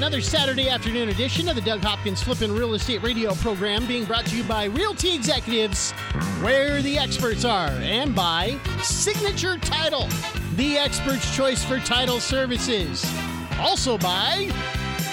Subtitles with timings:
[0.00, 4.24] Another Saturday afternoon edition of the Doug Hopkins Flippin' Real Estate Radio program being brought
[4.24, 5.92] to you by Realty Executives,
[6.40, 10.08] where the experts are, and by Signature Title,
[10.56, 13.04] the expert's choice for title services.
[13.58, 14.48] Also by,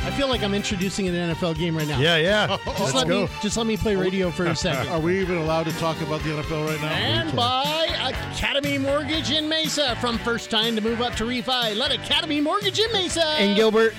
[0.06, 2.00] I feel like I'm introducing an NFL game right now.
[2.00, 2.48] Yeah, yeah.
[2.48, 3.24] Just Let's let go.
[3.24, 4.88] me just let me play radio for a second.
[4.88, 6.94] Are we even allowed to talk about the NFL right now?
[6.94, 9.98] And by Academy Mortgage in Mesa.
[9.98, 13.26] From first time to move up to refi, let Academy Mortgage in Mesa.
[13.38, 13.94] And Gilbert,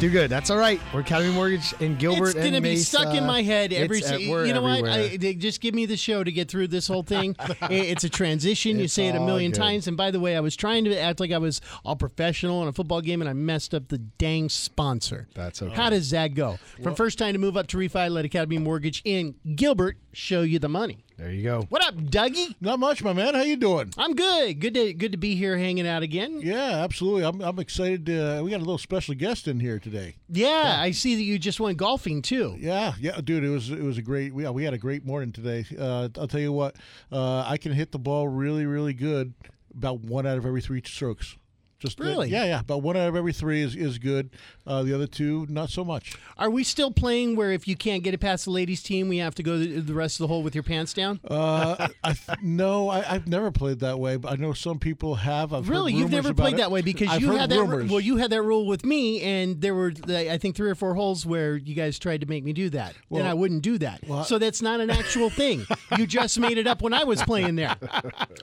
[0.00, 0.30] do good.
[0.30, 0.80] That's all right.
[0.94, 3.98] We're Academy Mortgage and Gilbert it's gonna and be stuck in my head every.
[3.98, 4.88] It's, you know what?
[4.88, 7.36] I, they just give me the show to get through this whole thing.
[7.70, 8.78] It's a transition.
[8.78, 9.58] you say it a million good.
[9.58, 9.88] times.
[9.88, 12.68] And by the way, I was trying to act like I was all professional in
[12.68, 15.26] a football game, and I messed up the dang sponsor.
[15.34, 15.74] That's okay.
[15.74, 16.58] How does that go?
[16.82, 20.58] From first time to move up to refi, let Academy Mortgage in Gilbert show you
[20.58, 21.04] the money.
[21.18, 21.62] There you go.
[21.68, 22.54] What up, Dougie?
[22.60, 23.34] Not much, my man.
[23.34, 23.92] How you doing?
[23.98, 24.60] I'm good.
[24.60, 26.40] Good to good to be here hanging out again.
[26.40, 27.24] Yeah, absolutely.
[27.24, 28.06] I'm, I'm excited.
[28.06, 30.14] To, we got a little special guest in here today.
[30.28, 32.56] Yeah, I see that you just went golfing too.
[32.60, 33.42] Yeah, yeah, dude.
[33.42, 34.32] It was it was a great.
[34.32, 35.66] We, we had a great morning today.
[35.76, 36.76] Uh, I'll tell you what.
[37.10, 39.34] Uh, I can hit the ball really, really good.
[39.76, 41.36] About one out of every three strokes.
[41.78, 42.28] Just uh, Really?
[42.28, 42.62] yeah, yeah.
[42.66, 44.30] But one out of every three is, is good.
[44.66, 46.14] Uh, the other two, not so much.
[46.36, 49.18] Are we still playing where if you can't get it past the ladies' team, we
[49.18, 51.20] have to go the, the rest of the hole with your pants down?
[51.28, 55.14] Uh, I th- no, I, I've never played that way, but I know some people
[55.16, 55.52] have.
[55.52, 56.56] I've Really, you've never played it.
[56.58, 57.60] that way because I've you had that.
[57.60, 57.90] rumors.
[57.90, 60.94] Well, you had that rule with me, and there were I think three or four
[60.94, 63.78] holes where you guys tried to make me do that, and Well- I wouldn't do
[63.78, 64.00] that.
[64.06, 65.64] well- so that's not an actual thing.
[65.96, 67.76] You just made it up when I was playing there.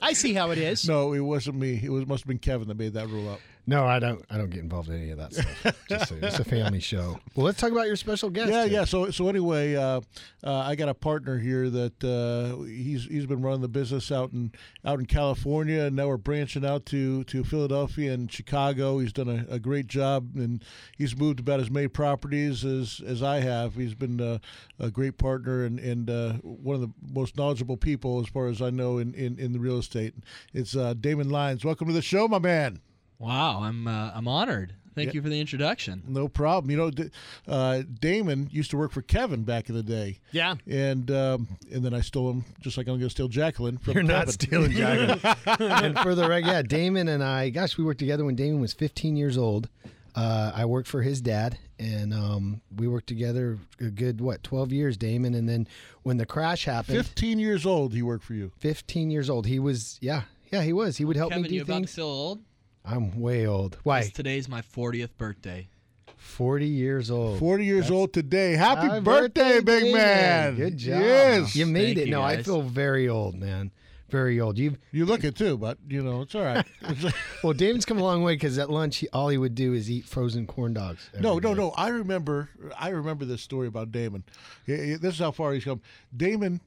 [0.02, 0.88] I see how it is.
[0.88, 1.78] no, it wasn't me.
[1.82, 3.40] It was must have been Kevin that made that rule up.
[3.68, 4.24] No, I don't.
[4.30, 5.84] I don't get involved in any of that stuff.
[5.88, 7.18] Just it's a family show.
[7.34, 8.52] Well, let's talk about your special guest.
[8.52, 8.84] Yeah, yeah.
[8.84, 10.02] So, so anyway, uh,
[10.44, 14.32] uh, I got a partner here that uh, he's he's been running the business out
[14.32, 14.52] in
[14.84, 19.00] out in California, and now we're branching out to to Philadelphia and Chicago.
[19.00, 20.62] He's done a, a great job, and
[20.96, 23.74] he's moved about as many properties as as I have.
[23.74, 24.38] He's been uh,
[24.78, 28.62] a great partner and and uh, one of the most knowledgeable people, as far as
[28.62, 30.14] I know, in in, in the real estate.
[30.54, 31.64] It's uh, Damon Lyons.
[31.64, 32.80] Welcome to the show, my man.
[33.18, 34.74] Wow, I'm uh, I'm honored.
[34.96, 36.02] Thank you for the introduction.
[36.08, 36.70] No problem.
[36.70, 37.10] You know, D-
[37.46, 40.20] uh, Damon used to work for Kevin back in the day.
[40.32, 40.54] Yeah.
[40.66, 43.92] and um, and then I stole him, just like I'm going to steal Jacqueline from
[43.92, 45.20] You're not stealing Jagger.
[45.60, 48.72] and for the reg, yeah, Damon and I, gosh, we worked together when Damon was
[48.72, 49.68] 15 years old.
[50.14, 54.72] Uh, I worked for his dad, and um, we worked together a good what 12
[54.72, 55.34] years, Damon.
[55.34, 55.68] And then
[56.04, 58.50] when the crash happened, 15 years old, he worked for you.
[58.60, 60.96] 15 years old, he was yeah, yeah, he was.
[60.96, 61.90] He would help Kevin, me do you about things.
[61.90, 62.40] still old?
[62.86, 63.78] I'm way old.
[63.82, 64.02] Why?
[64.02, 65.68] 'Cause Today's my 40th birthday.
[66.16, 67.38] 40 years old.
[67.38, 68.52] 40 years old today.
[68.54, 69.92] Happy Happy birthday, big Damon.
[69.92, 70.56] man!
[70.56, 71.00] Good job.
[71.00, 72.06] Yes, You made Thank it.
[72.06, 73.70] you, no, I feel very old, man.
[74.08, 74.56] Very old.
[74.56, 76.64] You've you look it too, but you know it's all right.
[77.42, 79.90] well, Damon's come a long way because at lunch, he, all he would do is
[79.90, 81.10] eat frozen corn dogs.
[81.18, 81.54] no, no, day.
[81.54, 81.70] no.
[81.76, 82.48] I remember.
[82.78, 84.22] I remember this story about Damon.
[84.66, 85.80] Yeah, yeah, This is how far he's come.
[86.16, 86.60] Damon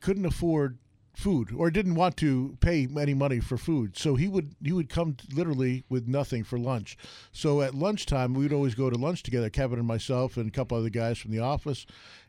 [0.00, 0.78] couldn't afford
[1.14, 3.96] food or didn't want to pay any money for food.
[3.96, 6.96] So he would he would come literally with nothing for lunch.
[7.32, 10.76] So at lunchtime we'd always go to lunch together kevin and myself and a couple
[10.76, 11.86] other guys from the office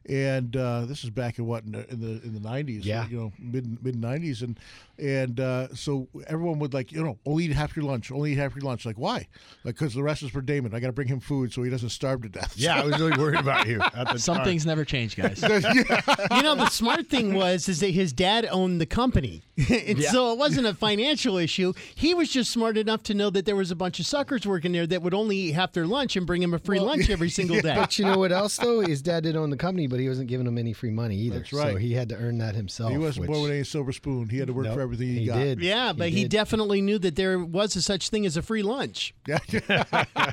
[0.07, 3.07] and uh, this is back in what in the in the, in the 90s Yeah.
[3.07, 4.59] you know mid mid 90s and
[4.97, 8.37] and uh, so everyone would like you know only eat half your lunch only eat
[8.37, 9.27] half your lunch like why
[9.63, 11.69] like because the rest is for damon i got to bring him food so he
[11.69, 14.45] doesn't starve to death Yeah, I was really worried about you at the Some time.
[14.45, 15.41] things never change, guys.
[15.41, 20.11] you know, the smart thing was is that his dad owned the company, and Yeah.
[20.11, 21.73] so it wasn't a financial issue.
[21.95, 24.71] He was just smart enough to know that there was a bunch of suckers working
[24.71, 27.29] there that would only eat half their lunch and bring him a free lunch every
[27.29, 27.75] single day.
[27.75, 28.81] But you know what else though?
[28.81, 31.37] His dad did own the company, but he wasn't giving him any free money either.
[31.37, 31.71] That's right.
[31.71, 32.91] So he had to earn that himself.
[32.91, 35.07] he wasn't which- born with any silver spoon he had to work Nope, for everything
[35.07, 35.61] he, he got did.
[35.61, 36.31] Yeah, but he, did.
[36.31, 39.13] definitely knew that there was a such thing as a free lunch.
[39.25, 39.37] yeah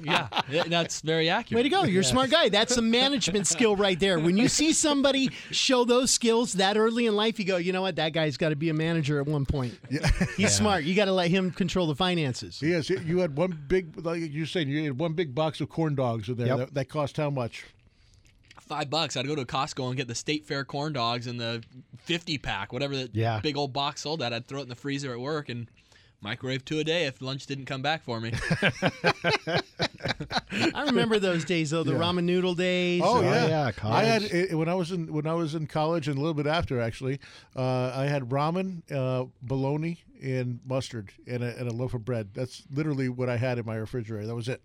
[0.02, 1.60] yeah, yeah, that's very accurate.
[1.60, 1.84] Way to go.
[1.84, 2.48] You're a smart guy.
[2.48, 4.18] That's a management skill right there.
[4.18, 7.82] When you see somebody show those skills that early in life, you go, you know
[7.82, 7.94] what?
[7.94, 9.78] That guy's got to be a manager at one point.
[9.92, 10.10] Yeah.
[10.36, 10.82] He's smart.
[10.82, 12.60] You got to let him control the finances.
[12.60, 15.94] Yes, you had one big, like you're saying, you had one big box of corn
[15.94, 16.48] dogs in there.
[16.48, 16.58] Yep.
[16.58, 17.64] That, that cost how much?
[18.72, 19.16] Five bucks.
[19.18, 21.62] I'd go to Costco and get the State Fair corn dogs in the
[22.04, 23.38] 50 pack, whatever the Yeah.
[23.40, 24.32] big old box sold at.
[24.32, 25.68] I'd throw it in the freezer at work and
[26.22, 28.32] Microwave two a day if lunch didn't come back for me.
[30.74, 33.02] I remember those days though, the ramen noodle days.
[33.04, 34.32] Oh Oh, yeah, yeah, I had college.
[34.32, 36.80] eh, when I was in when I was in college and a little bit after
[36.80, 37.20] actually.
[37.56, 42.30] Uh, I had ramen, uh, bologna, and mustard, and a, and a loaf of bread.
[42.32, 44.26] That's literally what I had in my refrigerator.
[44.26, 44.62] That was it.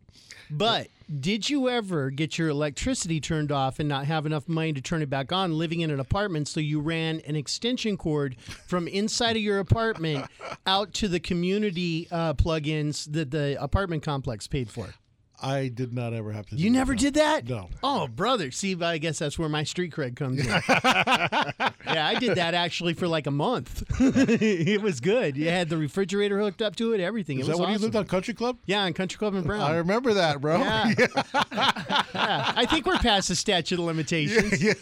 [0.50, 0.88] But
[1.20, 5.02] did you ever get your electricity turned off and not have enough money to turn
[5.02, 9.36] it back on living in an apartment so you ran an extension cord from inside
[9.36, 10.26] of your apartment
[10.68, 14.94] out to the community uh, plug-ins that the apartment complex paid for?
[15.40, 16.56] I did not ever have to.
[16.56, 17.00] You never that.
[17.00, 17.48] did that?
[17.48, 17.70] No.
[17.84, 18.50] Oh, brother.
[18.50, 20.46] See, I guess that's where my street cred comes in.
[20.48, 23.84] yeah, I did that actually for like a month.
[24.00, 25.38] it was good.
[25.38, 27.40] You had the refrigerator hooked up to it, everything.
[27.40, 27.82] Is it was that when awesome.
[27.82, 28.58] you lived on Country Club?
[28.66, 29.62] Yeah, on Country Club in Brown.
[29.62, 30.58] I remember that, bro.
[30.68, 30.94] Yeah.
[30.98, 32.54] Yeah.
[32.56, 34.62] I think we're past the statute of limitations.
[34.62, 34.74] Yeah.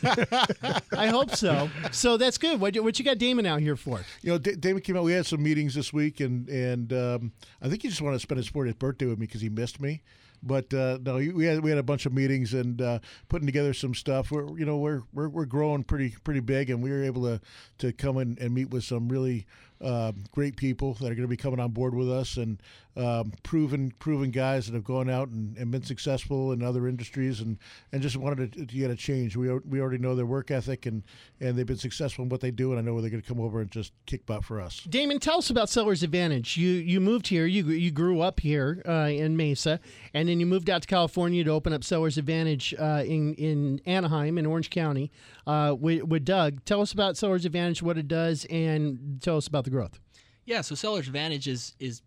[0.98, 1.69] I hope so.
[1.92, 2.60] So that's good.
[2.60, 4.02] What, what you got Damon out here for?
[4.22, 5.04] You know, D- David came out.
[5.04, 7.31] We had some meetings this week, and and um,
[7.62, 9.80] I think he just wanted to spend his 40th birthday with me because he missed
[9.81, 10.02] me.
[10.45, 13.00] But uh, no, we had we had a bunch of meetings and uh,
[13.30, 14.31] putting together some stuff.
[14.31, 17.42] We're you know we're we're, we're growing pretty pretty big, and we were able to
[17.80, 19.47] to come in and meet with some really
[19.83, 22.62] uh, great people that are going to be coming on board with us and
[22.98, 27.42] um, proven proven guys that have gone out and, and been successful in other industries
[27.42, 27.57] and,
[27.92, 29.36] and just wanted to, to get a change.
[29.36, 31.04] We we already know their work ethic and,
[31.42, 33.42] and they've been successful in what they do, and I know they're going to come
[33.42, 34.80] over and just kick butt for us.
[34.89, 36.56] Damon, tell us about Seller's Advantage.
[36.56, 37.45] You you moved here.
[37.45, 39.81] You you grew up here uh, in Mesa,
[40.13, 43.81] and then you moved out to California to open up Seller's Advantage uh, in in
[43.86, 45.12] Anaheim in Orange County
[45.45, 46.63] uh, with, with Doug.
[46.63, 50.00] Tell us about Seller's Advantage, what it does, and tell us about the growth.
[50.46, 52.02] Yeah, so Seller's Advantage is is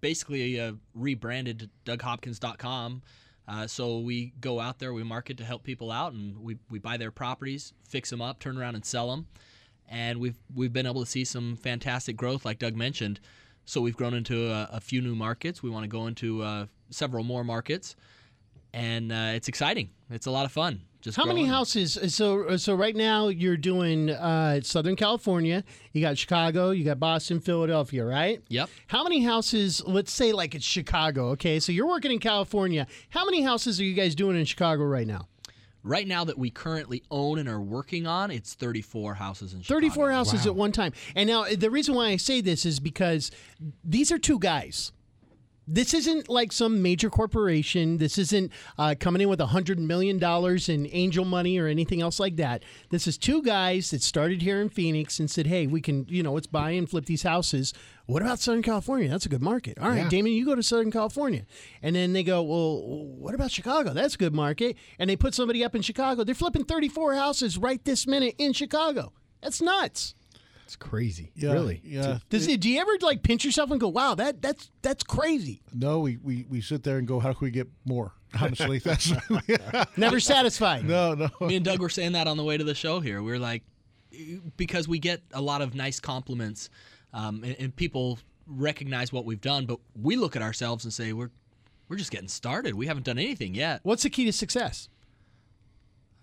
[0.00, 3.02] basically a rebranded DougHopkins.com.
[3.48, 6.78] Uh, so we go out there, we market to help people out, and we, we
[6.78, 9.26] buy their properties, fix them up, turn around and sell them.
[9.88, 13.20] And we've we've been able to see some fantastic growth, like Doug mentioned.
[13.64, 15.62] So we've grown into a, a few new markets.
[15.62, 17.96] We want to go into uh, several more markets,
[18.74, 19.90] and uh, it's exciting.
[20.10, 20.82] It's a lot of fun.
[21.00, 21.96] Just How many houses?
[22.14, 25.62] So so right now you're doing uh, Southern California.
[25.92, 26.70] You got Chicago.
[26.70, 28.42] You got Boston, Philadelphia, right?
[28.48, 28.68] Yep.
[28.88, 29.82] How many houses?
[29.86, 31.28] Let's say like it's Chicago.
[31.30, 32.86] Okay, so you're working in California.
[33.10, 35.28] How many houses are you guys doing in Chicago right now?
[35.84, 39.80] Right now that we currently own and are working on, it's 34 houses in Chicago.
[39.80, 40.92] 34 houses at one time.
[41.14, 43.30] And now the reason why I say this is because
[43.84, 44.92] these are two guys.
[45.70, 47.98] This isn't like some major corporation.
[47.98, 52.18] This isn't uh, coming in with a $100 million in angel money or anything else
[52.18, 52.62] like that.
[52.88, 56.22] This is two guys that started here in Phoenix and said, hey, we can, you
[56.22, 57.74] know, let's buy and flip these houses.
[58.06, 59.10] What about Southern California?
[59.10, 59.78] That's a good market.
[59.78, 60.08] All right, Yeah.
[60.08, 61.44] Damon, you go to Southern California.
[61.82, 63.92] And then they go, well, what about Chicago?
[63.92, 64.76] That's a good market.
[64.98, 66.24] And they put somebody up in Chicago.
[66.24, 69.12] They're flipping 34 houses right this minute in Chicago.
[69.42, 70.14] That's nuts.
[70.68, 71.32] It's crazy.
[71.34, 71.80] Yeah, Really.
[71.82, 72.18] Yeah.
[72.28, 75.62] Does it, do you ever like pinch yourself and go, "Wow, that that's that's crazy"?
[75.72, 78.12] No, we, we, we sit there and go, how can we get more?
[78.38, 79.10] Honestly, that's
[79.96, 80.84] Never satisfied.
[80.84, 81.30] no, no.
[81.40, 83.22] Me and Doug were saying that on the way to the show here.
[83.22, 83.62] We are like,
[84.58, 86.68] because we get a lot of nice compliments,
[87.14, 91.14] um, and, and people recognize what we've done, but we look at ourselves and say
[91.14, 91.30] we're
[91.88, 92.74] we're just getting started.
[92.74, 93.80] We haven't done anything yet.
[93.84, 94.90] What's the key to success?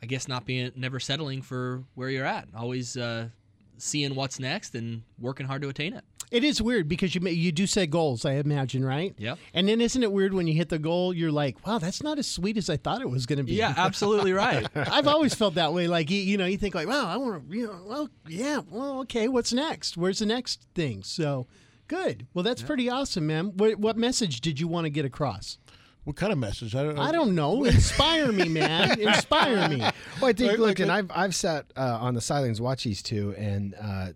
[0.04, 2.48] I guess not being never settling for where you're at.
[2.56, 3.30] Always uh,
[3.78, 6.04] seeing what's next and working hard to attain it.
[6.32, 9.14] It is weird because you you do set goals, I imagine, right?
[9.18, 9.36] Yeah.
[9.54, 12.18] And then isn't it weird when you hit the goal, you're like, "Wow, that's not
[12.18, 14.68] as sweet as I thought it was going to be." Yeah, absolutely right.
[14.76, 15.88] I've always felt that way.
[15.88, 18.62] Like you, you know, you think like, "Wow, I want to," you know, well, yeah,
[18.70, 19.98] well, okay, what's next?
[19.98, 21.04] Where's the next thing?
[21.04, 21.48] So,
[21.88, 22.26] good.
[22.34, 23.54] Well, that's pretty awesome, man.
[23.56, 25.60] What, what message did you want to get across?
[26.06, 26.76] What kind of message?
[26.76, 27.02] I don't know.
[27.02, 27.64] I don't know.
[27.66, 29.00] Inspire me, man.
[29.00, 29.78] Inspire me.
[29.80, 29.92] Well,
[30.30, 32.84] I think, Like- look, like and a- I've I've sat uh, on the sidelines watch
[32.84, 34.08] these two, and uh,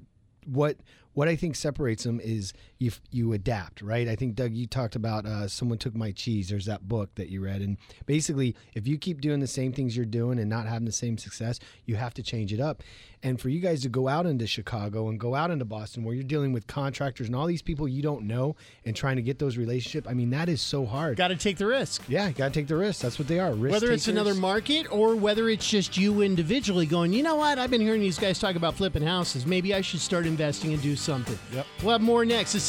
[0.46, 0.78] what
[1.14, 4.08] what I think separates them is you you adapt, right?
[4.08, 6.48] I think Doug, you talked about uh, someone took my cheese.
[6.50, 9.98] There's that book that you read, and basically, if you keep doing the same things
[9.98, 12.82] you're doing and not having the same success, you have to change it up.
[13.22, 16.16] And for you guys to go out into Chicago and go out into Boston, where
[16.16, 18.56] you're dealing with contractors and all these people you don't know,
[18.86, 21.18] and trying to get those relationships, I mean, that is so hard.
[21.18, 22.02] Got to take the risk.
[22.08, 23.02] yeah, got to take the risk.
[23.02, 23.52] That's what they are.
[23.52, 27.60] Risk whether it's another market or whether it's just you individually going, you know what?
[27.60, 29.46] I've been hearing these guys talk about flipping houses.
[29.46, 31.38] Maybe I should start investing and do something.
[31.54, 31.66] Yep.
[31.84, 32.54] We'll have more next.
[32.54, 32.69] This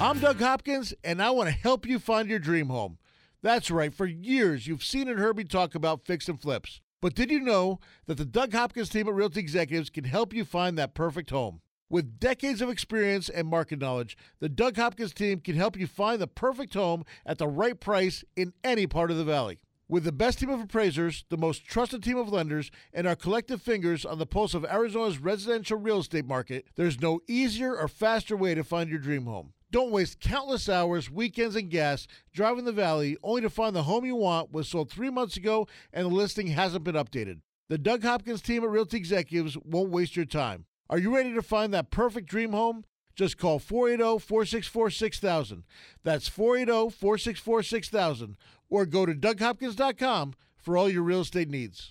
[0.00, 2.98] I'm Doug Hopkins, and I want to help you find your dream home.
[3.42, 6.80] That's right, for years you've seen and heard me talk about fix and flips.
[7.02, 10.44] But did you know that the Doug Hopkins team at Realty Executives can help you
[10.44, 11.62] find that perfect home?
[11.90, 16.22] With decades of experience and market knowledge, the Doug Hopkins team can help you find
[16.22, 19.58] the perfect home at the right price in any part of the valley.
[19.88, 23.60] With the best team of appraisers, the most trusted team of lenders, and our collective
[23.60, 28.36] fingers on the pulse of Arizona's residential real estate market, there's no easier or faster
[28.36, 29.54] way to find your dream home.
[29.70, 34.06] Don't waste countless hours, weekends, and gas driving the valley only to find the home
[34.06, 37.40] you want was sold three months ago and the listing hasn't been updated.
[37.68, 40.64] The Doug Hopkins team at Realty Executives won't waste your time.
[40.88, 42.84] Are you ready to find that perfect dream home?
[43.14, 45.64] Just call oh, 480 464 6000.
[46.02, 48.36] That's oh, 480 464 6000.
[48.70, 51.90] Or go to DougHopkins.com for all your real estate needs.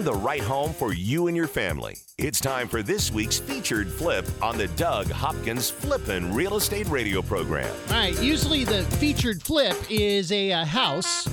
[0.00, 1.98] Find the right home for you and your family.
[2.16, 7.20] It's time for this week's featured flip on the Doug Hopkins Flippin' Real Estate Radio
[7.20, 7.70] program.
[7.88, 11.26] All right, usually the featured flip is a, uh house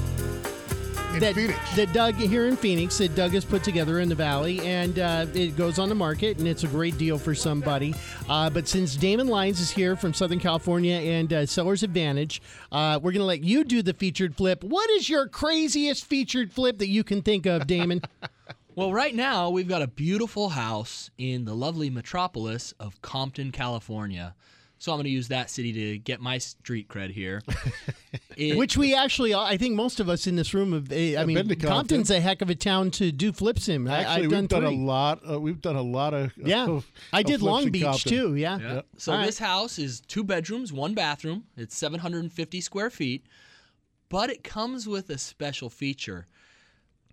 [1.13, 1.75] In that, Phoenix.
[1.77, 5.27] that Doug here in Phoenix that Doug has put together in the valley, and uh,
[5.33, 7.95] it goes on the market, and it's a great deal for somebody.
[8.27, 12.41] Uh, but since Damon Lyons is here from Southern California and uh, Sellers Advantage,
[12.74, 14.62] uh, we're going to let you do the featured flip.
[14.62, 18.01] What is your craziest featured flip that you can think of, Damon?
[18.77, 24.36] Well, right now we've got a beautiful house in the lovely metropolis of Compton, California.
[24.77, 27.41] So I'm going to use that city to get my street cred here.
[28.38, 30.91] It- Which we actually, I think most of us in this room have.
[30.91, 31.69] eh, I mean, been to Compton.
[31.75, 33.88] Compton's a heck of a town to do flips in.
[33.88, 34.75] I, Actually, I've done we've done three.
[34.75, 35.22] a lot.
[35.27, 36.34] Uh, we've done a lot of.
[36.38, 38.10] Yeah, of- I did Long Beach Compton.
[38.12, 38.36] too.
[38.36, 38.60] Yeah.
[38.60, 38.81] Yeah.
[38.98, 39.25] So All right.
[39.25, 41.46] this house is two bedrooms, one bathroom.
[41.57, 43.25] It's 750 square feet,
[44.07, 46.27] but it comes with a special feature.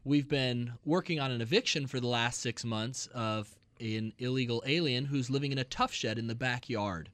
[0.04, 3.48] We've been working on an eviction for the last six months of
[3.80, 7.10] an illegal alien who's living in a tough shed in the backyard.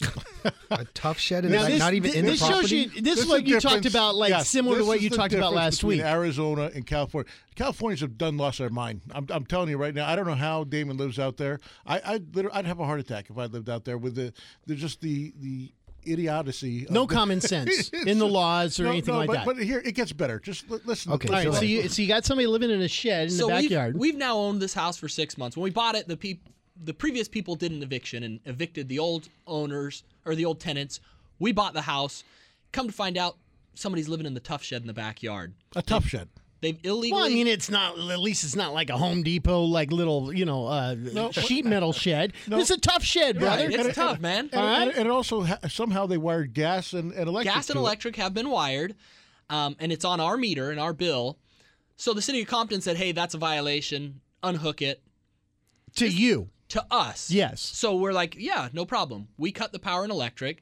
[0.70, 2.60] A tough shed and Now like this, not even thi- in the this property.
[2.60, 2.88] shows you.
[2.90, 5.02] This, This is is what you talked about, like yes, similar to this what is
[5.02, 6.06] you talked about difference last between week.
[6.06, 7.28] Arizona and California.
[7.56, 9.00] Californians have done lost their mind.
[9.12, 10.08] I'm, I'm telling you right now.
[10.08, 11.58] I don't know how Damon lives out there.
[11.84, 14.32] I I'd, I'd have a heart attack if I lived out there with the,
[14.66, 15.72] the just the the
[16.04, 16.86] idiocy.
[16.90, 19.46] No the- common sense in the laws or No, anything no, like but, that.
[19.46, 20.38] But here it gets better.
[20.40, 21.12] Just li- listen.
[21.12, 23.30] Okay, All right, so- so you so you got somebody living in a shed in
[23.30, 23.94] so the backyard.
[23.94, 25.56] We've, we've now owned this house for six months.
[25.56, 26.48] When we bought it, the peop-
[26.84, 31.00] the previous people did an eviction and evicted the old owners or the old tenants.
[31.40, 32.22] We bought the house.
[32.72, 33.36] Come to find out,
[33.74, 35.54] somebody's living in the tough shed in the backyard.
[35.74, 36.28] a tough shed.
[36.60, 37.12] They've illegally.
[37.12, 37.96] well, I mean, it's not.
[37.98, 41.92] At least it's not like a Home Depot, like little, you know, uh, sheet metal
[41.92, 42.32] shed.
[42.50, 43.68] It's a tough shed, brother.
[43.70, 44.50] it's tough, man.
[44.52, 47.54] And, and, and also ha- somehow they wired gas and, and electric.
[47.54, 47.82] Gas and to it.
[47.82, 48.96] electric have been wired,
[49.48, 51.38] um, and it's on our meter and our bill.
[51.96, 54.20] So the city of Compton said, "Hey, that's a violation.
[54.42, 55.02] Unhook it."
[55.96, 57.60] to you, To us, yes.
[57.60, 60.60] So we're like, "Yeah, no problem." We cut the power and electric.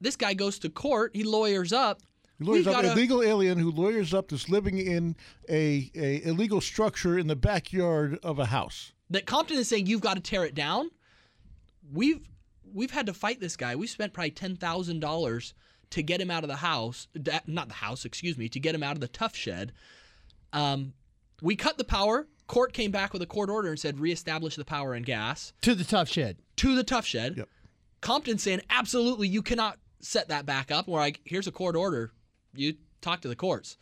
[0.00, 1.10] This guy goes to court.
[1.14, 2.00] He lawyers up.
[2.38, 5.14] He lawyers up got an illegal alien who lawyers up that's living in
[5.48, 8.92] a, a illegal structure in the backyard of a house.
[9.10, 10.90] that Compton is saying you've got to tear it down.
[11.92, 12.20] We've
[12.72, 13.76] we've had to fight this guy.
[13.76, 15.54] We spent probably ten thousand dollars
[15.90, 17.06] to get him out of the house,
[17.46, 19.72] not the house, excuse me, to get him out of the tough shed.
[20.52, 20.92] Um,
[21.42, 22.26] we cut the power.
[22.46, 25.74] Court came back with a court order and said reestablish the power and gas To
[25.74, 26.36] the tough shed.
[26.56, 27.36] to the tough shed.
[27.36, 27.48] Yep.
[28.00, 30.86] Compton saying absolutely you cannot set that back up.
[30.88, 32.12] We're like, here's a court order.
[32.56, 33.76] You talk to the courts.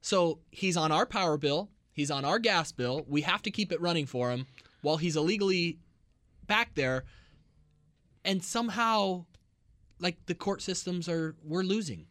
[0.00, 1.70] So he's on our power bill.
[1.92, 3.04] He's on our gas bill.
[3.08, 4.46] We have to keep it running for him
[4.82, 5.78] while he's illegally
[6.46, 7.04] back there.
[8.24, 9.24] And somehow,
[9.98, 12.06] like the court systems are, we're losing.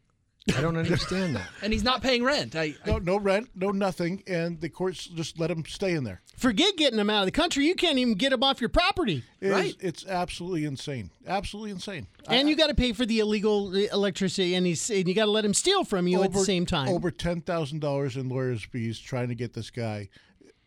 [0.56, 1.48] I don't understand that.
[1.62, 2.56] And he's not paying rent.
[2.56, 6.04] I, I No, no rent, no nothing, and the courts just let him stay in
[6.04, 6.22] there.
[6.38, 7.66] Forget getting him out of the country.
[7.66, 9.24] You can't even get him off your property.
[9.42, 9.75] It is- Right.
[9.80, 11.10] It's absolutely insane.
[11.25, 12.08] Absolutely insane.
[12.27, 15.25] And you got to pay for the illegal uh, electricity, and he's and you got
[15.25, 16.89] to let him steal from you at the Over- same time.
[16.89, 20.10] Over ten thousand dollars in lawyers' fees trying to get this guy,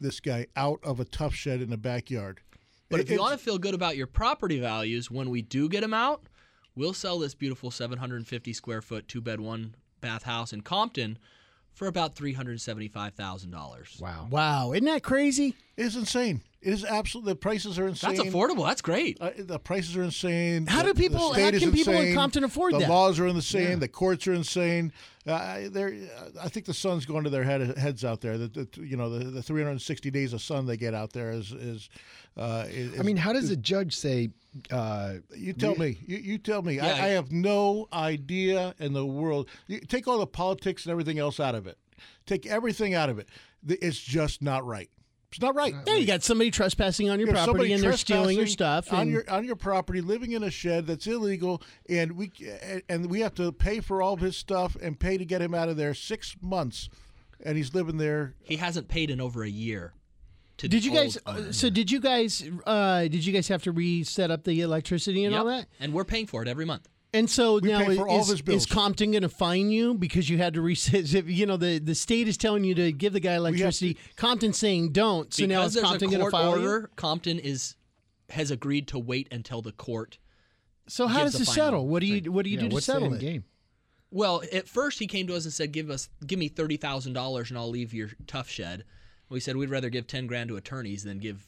[0.00, 2.40] this guy out of a tough shed in the backyard.
[2.88, 5.68] But It- if you want to feel good about your property values, when we do
[5.68, 6.22] get him out,
[6.74, 11.18] we'll sell this beautiful 750 square foot two bed one bath house in Compton
[11.72, 13.98] for about three hundred seventy five thousand dollars.
[14.00, 14.28] Wow.
[14.30, 15.54] wow, isn't that crazy?
[15.76, 16.42] it is insane.
[16.62, 17.32] It is absolutely.
[17.32, 18.16] The prices are insane.
[18.16, 18.66] That's affordable.
[18.66, 19.16] That's great.
[19.18, 20.66] Uh, the prices are insane.
[20.66, 22.14] How The- do people- how state how is can people in.
[22.14, 22.86] Compton afford the that?
[22.86, 23.78] The laws are insane.
[23.78, 24.92] The courts are insane.
[25.26, 25.94] Uh, they're,
[26.40, 28.36] I think the sun's going to their head, heads out there.
[28.36, 31.52] That the, you know the, the 360 days of sun they get out there is
[31.52, 31.88] is.
[32.36, 34.30] Uh, is I mean, how does a judge say?
[34.70, 35.98] Uh, you tell me.
[36.06, 36.76] You, you tell me.
[36.76, 36.86] Yeah.
[36.86, 39.48] I, I have no idea in the world.
[39.66, 41.78] You take all the politics and everything else out of it.
[42.26, 43.28] Take everything out of it.
[43.66, 44.90] It's just not right.
[45.30, 45.74] It's not right.
[45.86, 48.92] Yeah, you got somebody trespassing on your You property and they're stealing your trespassing stuff.
[48.92, 52.32] on and- your on your property, living in a shed that's illegal, and we
[52.88, 55.54] and we have to pay for all of his stuff and pay to get him
[55.54, 56.88] out of there six months,
[57.44, 58.34] and he's living there.
[58.42, 59.92] He hasn't paid in over a year.
[60.58, 61.16] To did you guys?
[61.24, 61.52] owner.
[61.52, 62.42] So did you guys?
[62.66, 65.66] Uh, did you guys have to reset up the electricity and all that?
[65.78, 66.88] And we're paying for it every month.
[67.12, 68.62] And so We now pay for is, of his bills.
[68.62, 71.12] is Compton going to fine you because you had to reset?
[71.26, 73.96] You know, the, the state is telling you to give the guy electricity.
[74.16, 75.32] Compton's saying don't.
[75.34, 76.68] So now because is there's Compton going to court file you?
[76.68, 77.74] order, Compton is
[78.30, 80.18] has agreed to wait until the court.
[80.86, 81.88] So how gives does the it settle?
[81.88, 83.20] What do you What do you yeah, do to what's the settle end it?
[83.20, 83.44] game?
[84.12, 87.12] Well, at first he came to us and said, "Give us, give me thirty thousand
[87.12, 88.84] dollars, and I'll leave your tough shed."
[89.28, 91.46] We said we'd rather give ten grand to attorneys than give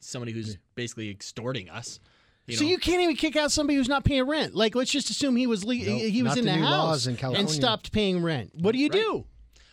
[0.00, 2.00] somebody who's basically extorting us.
[2.46, 2.70] You so know?
[2.70, 4.54] you can't even kick out somebody who's not paying rent.
[4.54, 7.16] Like, let's just assume he was le- Nope, he was in the the, house in
[7.22, 8.52] and stopped paying rent.
[8.54, 9.24] What do you do?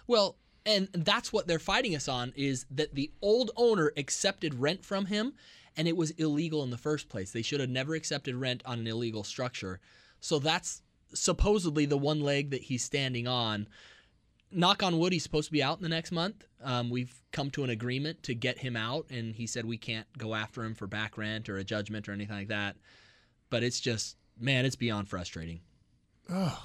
[0.08, 4.86] Well, and that's what they're fighting us on is that the old owner accepted rent
[4.86, 5.34] from him
[5.76, 7.32] and it was illegal in the first place.
[7.32, 9.80] They should have never accepted rent on an illegal structure.
[10.20, 10.82] So that's
[11.14, 13.68] supposedly the one leg that he's standing on.
[14.52, 16.46] Knock on wood, he's supposed to be out in the next month.
[16.64, 20.08] Um, we've come to an agreement to get him out, and he said we can't
[20.18, 22.76] go after him for back rent or a judgment or anything like that.
[23.50, 25.62] But it's just, man, it's beyond frustrating.
[26.30, 26.62] Oh,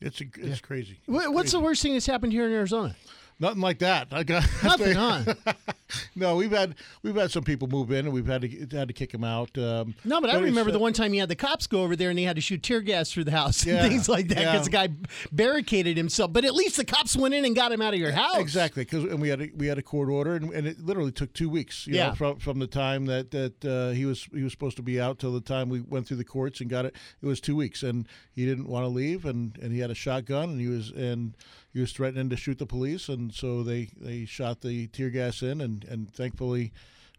[0.00, 1.00] it's a, it's crazy.
[1.06, 2.96] What, what's the worst thing that's happened here in Arizona?
[3.40, 4.08] Nothing like that.
[4.12, 5.34] I got Nothing, huh?
[6.16, 8.94] no, we've had we've had some people move in, and we've had to had to
[8.94, 9.56] kick them out.
[9.58, 11.96] Um, No, but I remember uh, the one time you had the cops go over
[11.96, 14.28] there and they had to shoot tear gas through the house Yeah, and things like
[14.28, 14.86] that because yeah.
[14.86, 14.94] the guy
[15.32, 16.32] barricaded himself.
[16.32, 18.38] But at least the cops went in and got him out of your house.
[18.38, 21.12] Exactly, because and we had a, we had a court order, and, and it literally
[21.12, 21.86] took two weeks.
[21.86, 22.08] You Yeah.
[22.10, 25.00] know, from from the time that that uh, he was he was supposed to be
[25.00, 26.94] out till the time we went through the courts and got it.
[27.20, 29.94] It was two weeks, and he didn't want to leave, and, and he had a
[29.94, 31.36] shotgun, and he was and
[31.74, 35.42] he was threatening to shoot the police, and so they, they shot the tear gas
[35.42, 36.72] in, and and thankfully.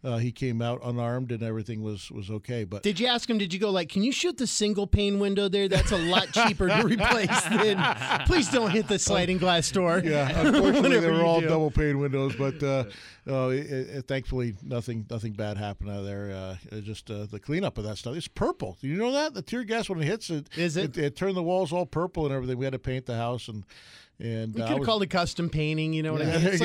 [0.04, 2.64] uh, he came out unarmed and everything was was okay.
[2.64, 3.40] But Did you ask him?
[3.40, 5.68] Did you go like, can you shoot the single pane window there?
[5.68, 7.78] That's a lot cheaper to replace than.
[8.28, 10.02] Please don't hit the sliding glass door.
[10.06, 11.48] yeah, unfortunately they were all do.
[11.48, 12.84] double pane windows, but uh,
[13.28, 16.58] uh, it, it, thankfully nothing nothing bad happened out of there.
[16.72, 18.16] Uh, just uh, the cleanup of that stuff.
[18.16, 18.78] It's purple.
[18.80, 20.98] Do you know that the tear gas when it hits it Is it?
[21.00, 22.60] it, it turned the walls all purple and everything.
[22.60, 23.64] We had to paint the house and
[24.20, 25.94] and You uh, could have was- called it custom painting.
[25.94, 26.48] You know what Yeah, I mean?
[26.54, 26.62] It's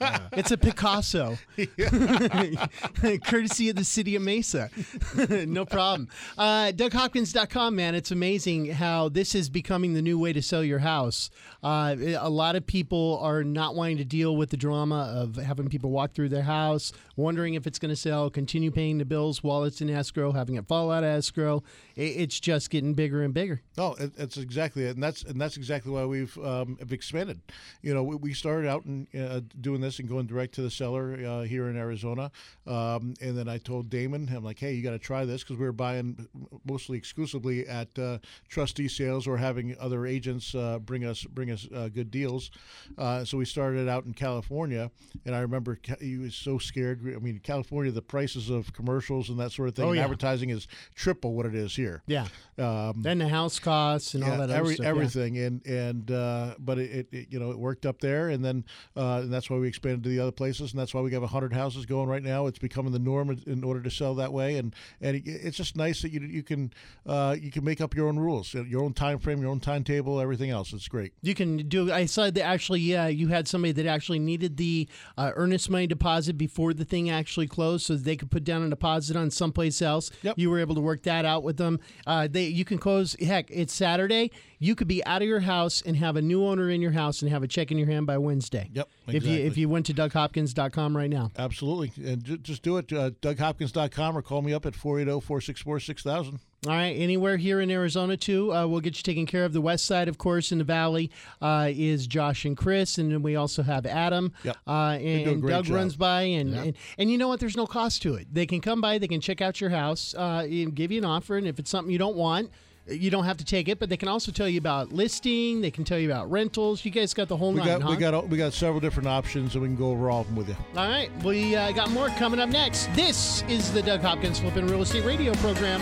[0.00, 1.38] like it's a Picasso,
[3.24, 4.70] courtesy of the city of Mesa.
[5.46, 6.08] no problem.
[6.36, 10.80] Uh, DougHopkins.com, man, it's amazing how this is becoming the new way to sell your
[10.80, 11.30] house.
[11.62, 15.68] Uh, a lot of people are not wanting to deal with the drama of having
[15.68, 19.42] people walk through their house, wondering if it's going to sell, continue paying the bills
[19.42, 21.62] while it's in escrow, having it fall out of escrow.
[21.96, 23.62] It, it's just getting bigger and bigger.
[23.76, 27.40] No, it, that's exactly it, and that's and that's exactly why we've um, have expanded.
[27.82, 30.70] You know, we, we started out in, uh, doing this and going direct to the
[30.70, 32.30] seller uh, here in Arizona,
[32.66, 35.56] um, and then I told Damon, I'm like, hey, you got to try this because
[35.58, 36.26] we were buying
[36.64, 41.66] mostly exclusively at uh, trustee sales or having other agents uh, bring us bring us
[41.74, 42.50] uh, good deals.
[42.98, 44.90] Uh, so we started out in California,
[45.24, 47.00] and I remember he was so scared.
[47.04, 50.04] I mean, California, the prices of commercials and that sort of thing, Oh, yeah.
[50.04, 52.02] advertising is triple what it is here.
[52.06, 52.26] Yeah.
[52.58, 54.84] Um, Then the house costs and all that other every, stuff.
[54.84, 54.90] yeah.
[54.90, 56.10] everything, and and
[56.40, 58.64] uh, but it, it, you know it worked up there, and then
[58.96, 61.22] uh, and that's why we expanded to the other places, and that's why we have
[61.22, 62.46] hundred houses going right now.
[62.46, 65.56] It's becoming the norm in- in order to sell that way, and and it, it's
[65.56, 66.72] just nice that you you can
[67.06, 70.20] uh, you can make up your own rules, your own time frame, your own timetable,
[70.20, 70.72] everything else.
[70.72, 71.12] It's great.
[71.22, 71.92] You can do.
[71.92, 72.80] I saw that actually.
[72.80, 77.10] Yeah, you had somebody that actually needed the uh, earnest money deposit before the thing
[77.10, 80.10] actually closed, so they could put down a deposit on someplace else.
[80.22, 80.38] Yep.
[80.38, 81.80] You were able to work that out with them.
[82.06, 83.16] Uh, they you can close.
[83.20, 84.30] Heck, it's Saturday.
[84.62, 87.22] You could be out of your house and have a new owner in your house
[87.22, 88.68] and have a check in your hand by Wednesday.
[88.74, 89.16] Yep, Exactly.
[89.16, 91.30] If you if you went to DougHopkins.com right now.
[91.38, 92.92] Absolutely, and ju- just do it.
[92.92, 96.40] Uh, DougHopkins.com or call me up at oh, 480-464-6000.
[96.66, 99.54] All right, anywhere here in Arizona too, uh, we'll get you taken care of.
[99.54, 103.22] The west side, of course, in the valley uh, is Josh and Chris, and then
[103.22, 104.34] we also have Adam.
[104.44, 104.56] Yep.
[104.66, 105.74] Uh, and, and Doug job.
[105.74, 107.40] runs by, and, and and you know what?
[107.40, 108.26] There's no cost to it.
[108.30, 111.06] They can come by, they can check out your house, uh, and give you an
[111.06, 112.50] offer, and if it's something you don't want.
[112.90, 115.60] You don't have to take it, but they can also tell you about listing.
[115.60, 116.84] They can tell you about rentals.
[116.84, 117.66] You guys got the whole We nine.
[117.66, 117.90] got huh?
[117.90, 120.36] we got we got several different options, and we can go over all of them
[120.36, 120.56] with you.
[120.76, 122.92] All right, we uh, got more coming up next.
[122.94, 125.80] This is the Doug Hopkins Flipping Real Estate Radio program.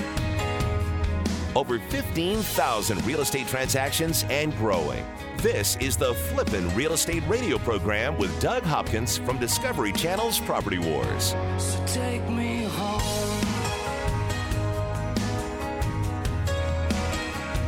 [1.56, 5.04] Over 15,000 real estate transactions and growing.
[5.38, 10.78] This is the Flippin' Real Estate Radio program with Doug Hopkins from Discovery Channel's Property
[10.78, 11.34] Wars.
[11.58, 11.84] So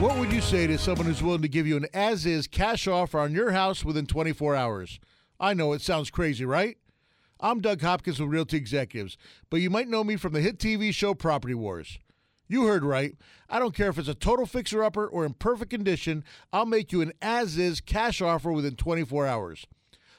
[0.00, 2.88] What would you say to someone who's willing to give you an as is cash
[2.88, 4.98] offer on your house within 24 hours?
[5.38, 6.78] I know it sounds crazy, right?
[7.38, 9.18] I'm Doug Hopkins with Realty Executives,
[9.50, 11.98] but you might know me from the hit TV show Property Wars.
[12.48, 13.14] You heard right.
[13.50, 16.92] I don't care if it's a total fixer upper or in perfect condition, I'll make
[16.92, 19.66] you an as is cash offer within 24 hours.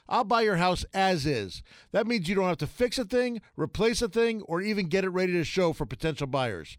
[0.08, 1.60] I'll buy your house as is.
[1.90, 5.04] That means you don't have to fix a thing, replace a thing, or even get
[5.04, 6.78] it ready to show for potential buyers.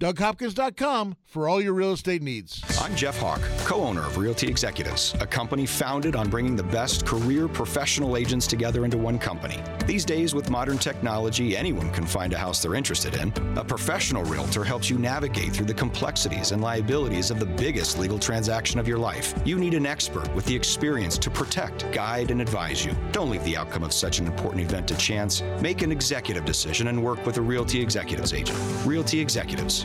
[0.00, 2.62] DougHopkins.com for all your real estate needs.
[2.80, 7.04] I'm Jeff Hawk, co owner of Realty Executives, a company founded on bringing the best
[7.04, 9.60] career professional agents together into one company.
[9.86, 13.32] These days, with modern technology, anyone can find a house they're interested in.
[13.58, 18.20] A professional realtor helps you navigate through the complexities and liabilities of the biggest legal
[18.20, 19.34] transaction of your life.
[19.44, 22.94] You need an expert with the experience to protect, guide, and advise you.
[23.10, 25.42] Don't leave the outcome of such an important event to chance.
[25.60, 28.58] Make an executive decision and work with a Realty Executives agent.
[28.86, 29.84] Realty Executives,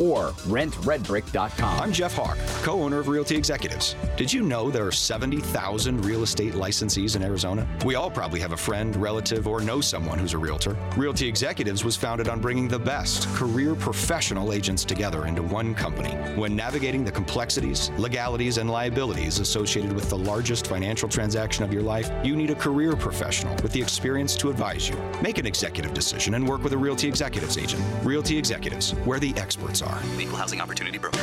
[0.00, 1.80] or rentredbrick.com.
[1.80, 3.94] I'm Jeff Hawk, co owner of Realty Executives.
[4.16, 7.68] Did you know there are 70,000 real estate licensees in Arizona?
[7.84, 10.76] We all probably have a friend, relative, or know someone who's a realtor.
[10.96, 16.10] Realty Executives was founded on bringing the best career professional agents together into one company.
[16.34, 21.82] When navigating the complexities, legalities, and liabilities associated with the largest financial transaction of your
[21.82, 24.96] life, you need a career professional with the experience to advise you.
[25.20, 27.82] Make an executive decision and work with a Realty Executives agent.
[28.02, 29.89] Realty Executives, where the experts are.
[30.18, 31.20] Equal Housing Opportunity Broker.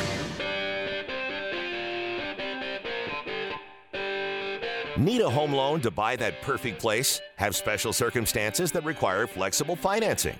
[4.98, 7.20] Need a home loan to buy that perfect place?
[7.36, 10.34] Have special circumstances that require flexible financing?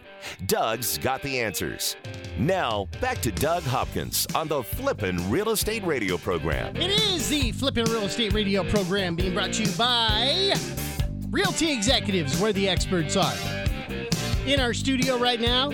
[0.47, 1.95] Doug's got the answers.
[2.39, 6.75] Now, back to Doug Hopkins on the Flippin' Real Estate Radio program.
[6.75, 10.55] It is the Flippin' Real Estate Radio program being brought to you by
[11.31, 13.37] Realty Executives, where the experts are.
[14.45, 15.71] In our studio right now,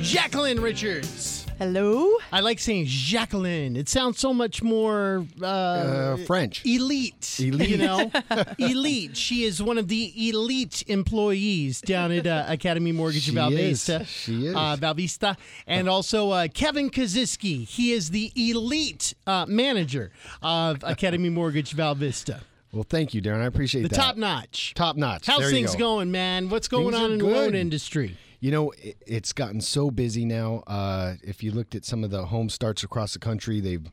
[0.00, 1.29] Jacqueline Richards.
[1.60, 2.16] Hello.
[2.32, 3.76] I like saying Jacqueline.
[3.76, 6.64] It sounds so much more uh, Uh, French.
[6.64, 7.36] elite.
[7.38, 7.68] Elite.
[7.68, 8.10] You know,
[8.58, 9.14] elite.
[9.14, 13.58] She is one of the elite employees down at uh, Academy Mortgage She Val is.
[13.86, 14.06] Vista.
[14.06, 14.54] She is.
[14.56, 17.66] Uh, Val Vista, and also uh, Kevin Kaziski.
[17.68, 22.40] He is the elite uh, manager of Academy Mortgage Val Vista.
[22.72, 23.42] Well, thank you, Darren.
[23.42, 23.90] I appreciate that.
[23.90, 24.02] The that.
[24.02, 24.72] top notch.
[24.74, 25.26] Top notch.
[25.26, 25.78] How's There you things go.
[25.96, 26.48] going, man?
[26.48, 28.16] What's going Things on are in the loan industry?
[28.40, 30.62] You know, it, it's gotten so busy now.
[30.66, 33.86] Uh, if you looked at some of the home starts across the country, they've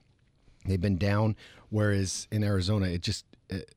[0.66, 1.36] they've been down.
[1.70, 3.74] Whereas in Arizona, it just it,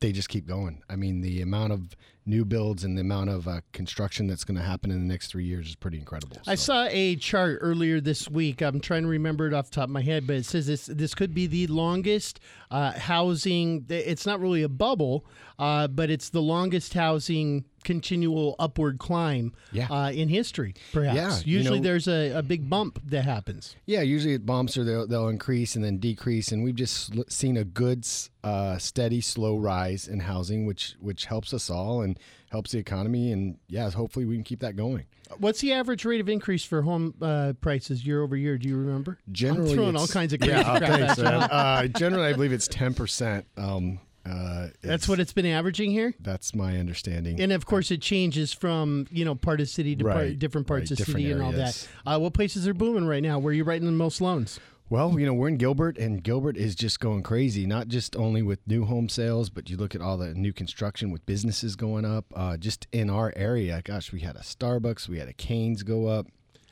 [0.00, 0.82] they just keep going.
[0.88, 4.56] I mean, the amount of new builds and the amount of uh, construction that's going
[4.56, 6.38] to happen in the next three years is pretty incredible.
[6.46, 8.62] I saw a chart earlier this week.
[8.62, 10.86] I'm trying to remember it off the top of my head, but it says this
[10.86, 12.40] this could be the longest
[12.70, 13.84] uh, housing.
[13.88, 15.26] It's not really a bubble,
[15.58, 19.86] uh, but it's the longest housing continual upward climb Yeah.
[19.90, 20.74] uh, in history.
[20.92, 21.16] Perhaps.
[21.16, 23.76] Yeah, you Usually know- there's a, a big bump that happens.
[23.86, 27.22] Yeah, usually it bumps or they'll, they'll increase and then decrease, and we've just sl-
[27.28, 28.04] seen a good,
[28.42, 32.18] uh, steady, slow rise in housing, which which helps us all and
[32.50, 35.04] helps the economy, and yeah, hopefully we can keep that going.
[35.38, 38.56] What's the average rate of increase for home uh, prices year over year?
[38.58, 39.18] Do you remember?
[39.32, 41.24] Generally, I'm throwing all kinds of crazy yeah, oh, crap you.
[41.24, 43.46] uh, generally, I believe it's ten percent.
[43.56, 46.14] Um, uh, That's what it's been averaging here.
[46.20, 47.40] That's my understanding.
[47.40, 50.90] And of course, it changes from you know part of city to part, different parts
[50.90, 51.88] right, of different city and all that.
[52.06, 53.38] Uh, what places are booming right now?
[53.38, 54.58] Where are you writing the most loans?
[54.90, 57.64] Well, you know, we're in Gilbert, and Gilbert is just going crazy.
[57.64, 61.10] Not just only with new home sales, but you look at all the new construction
[61.10, 62.26] with businesses going up.
[62.34, 66.06] Uh, just in our area, gosh, we had a Starbucks, we had a Canes go
[66.06, 66.26] up.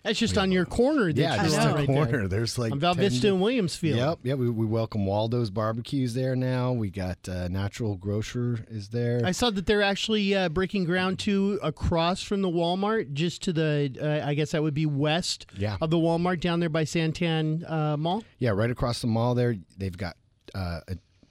[0.04, 1.12] That's just on your corner.
[1.12, 2.10] That Yeah, just on a right corner.
[2.10, 2.28] There.
[2.28, 3.96] There's like on Val Vista and Williamsfield.
[3.96, 4.34] Yep, yeah.
[4.34, 6.72] We, we welcome Waldo's barbecues there now.
[6.72, 9.20] We got uh, Natural Grocer is there.
[9.24, 13.52] I saw that they're actually uh, breaking ground too across from the Walmart, just to
[13.52, 15.76] the uh, I guess that would be west Yeah.
[15.80, 18.24] of the Walmart down there by Santan uh, Mall.
[18.38, 19.54] Yeah, right across the mall there.
[19.78, 20.16] They've got
[20.54, 20.80] uh,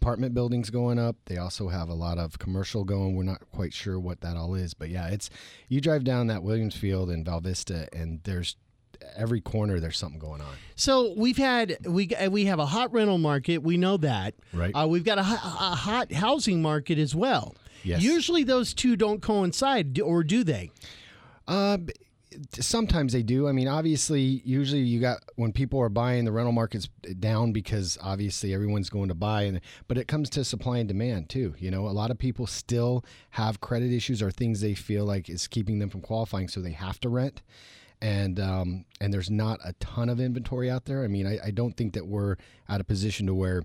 [0.01, 1.15] apartment buildings going up.
[1.25, 3.15] They also have a lot of commercial going.
[3.15, 5.29] We're not quite sure what that all is, but yeah, it's
[5.69, 8.55] you drive down that Williamsfield and Val Vista, and there's
[9.15, 10.55] every corner there's something going on.
[10.75, 13.59] So we've had we we have a hot rental market.
[13.59, 14.33] We know that.
[14.53, 14.71] Right.
[14.73, 17.55] Uh, we've got a, a hot housing market as well.
[17.83, 18.01] Yes.
[18.01, 20.71] Usually those two don't coincide, or do they?
[21.47, 21.77] Uh,
[22.59, 23.47] sometimes they do.
[23.47, 26.87] I mean, obviously, usually you got when people are buying, the rental market's
[27.19, 31.29] down because obviously everyone's going to buy, and but it comes to supply and demand
[31.29, 31.53] too.
[31.59, 35.29] You know, a lot of people still have credit issues or things they feel like
[35.29, 37.41] is keeping them from qualifying, so they have to rent.
[38.01, 41.03] and um, and there's not a ton of inventory out there.
[41.03, 42.35] I mean, I, I don't think that we're
[42.67, 43.63] at a position to where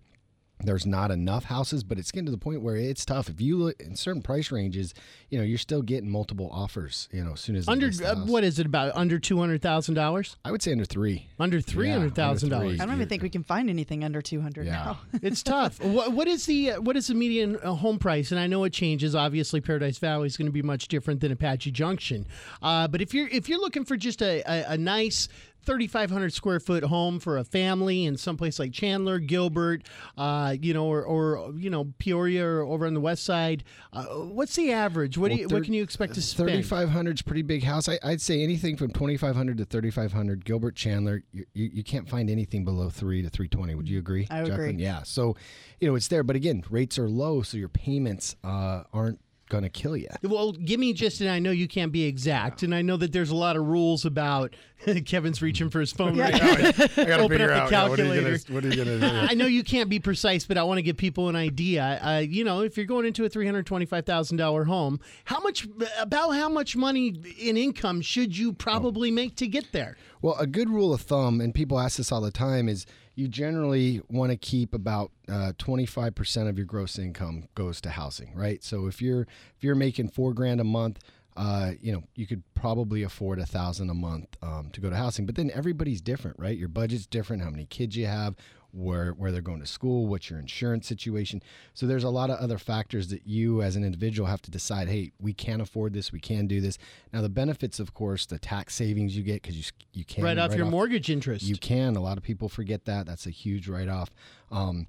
[0.60, 3.28] there's not enough houses, but it's getting to the point where it's tough.
[3.28, 4.94] If you look in certain price ranges,
[5.28, 7.08] you know, you're still getting multiple offers.
[7.12, 8.96] You know, as soon as Under uh, what is it about?
[8.96, 10.36] Under two hundred thousand dollars?
[10.44, 11.28] I would say under three.
[11.38, 12.80] Under three hundred thousand dollars.
[12.80, 14.98] I don't even think we can find anything under 200 now.
[15.22, 15.80] it's tough.
[15.82, 18.30] What, what is the uh, what is the median uh, home price?
[18.30, 19.14] And I know it changes.
[19.14, 22.26] Obviously, Paradise Valley is going to be much different than Apache Junction.
[22.62, 25.28] Uh, but if you're if you're looking for just a, a, a nice
[25.66, 29.83] 3,500 square foot home for a family in someplace like Chandler, Gilbert,
[30.16, 33.64] uh, you know, or, or you know Peoria or over on the west side.
[33.92, 35.18] Uh, what's the average?
[35.18, 36.48] What do you, what can you expect to spend?
[36.48, 37.88] 3,500 is pretty big house.
[37.88, 40.44] I, I'd say anything from 2,500 to 3,500.
[40.44, 43.74] Gilbert Chandler, you, you, you can't find anything below three to 320.
[43.74, 44.26] Would you agree?
[44.31, 44.70] I would Jacqueline?
[44.70, 44.83] agree.
[44.83, 45.02] Yeah.
[45.02, 45.37] So,
[45.81, 46.22] you know, it's there.
[46.22, 50.09] But again, rates are low, so your payments uh, aren't going to kill you.
[50.22, 53.12] Well, give me just, and I know you can't be exact, and I know that
[53.12, 54.54] there's a lot of rules about.
[55.06, 56.50] Kevin's reaching for his phone right now.
[56.52, 58.22] I gotta Open figure up the out, yeah, what are you calculator.
[58.38, 59.06] gonna- what are you gonna do?
[59.30, 61.98] I know you can't be precise, but I want to give people an idea.
[62.02, 65.40] Uh, you know, if you're going into a three hundred twenty-five thousand dollar home, how
[65.40, 65.66] much
[65.98, 69.96] about how much money in income should you probably make to get there?
[70.20, 72.85] Well, a good rule of thumb, and people ask this all the time, is
[73.16, 78.33] you generally want to keep about uh, 25% of your gross income goes to housing,
[78.35, 78.62] right?
[78.62, 81.00] So if you're if you're making four grand a month,
[81.35, 84.96] uh, you know you could probably afford a thousand a month um, to go to
[84.96, 85.24] housing.
[85.24, 86.57] But then everybody's different, right?
[86.57, 88.37] Your budget's different, how many kids you have,
[88.76, 91.42] where where they're going to school, what's your insurance situation.
[91.74, 94.88] So there's a lot of other factors that you as an individual have to decide.
[94.88, 96.78] Hey, we can't afford this, we can do this.
[97.12, 100.38] Now the benefits, of course, the tax savings you get because you you can write
[100.38, 101.44] off write your mortgage interest.
[101.44, 101.96] You can.
[101.96, 103.06] A lot of people forget that.
[103.06, 104.10] That's a huge write off.
[104.50, 104.86] Um,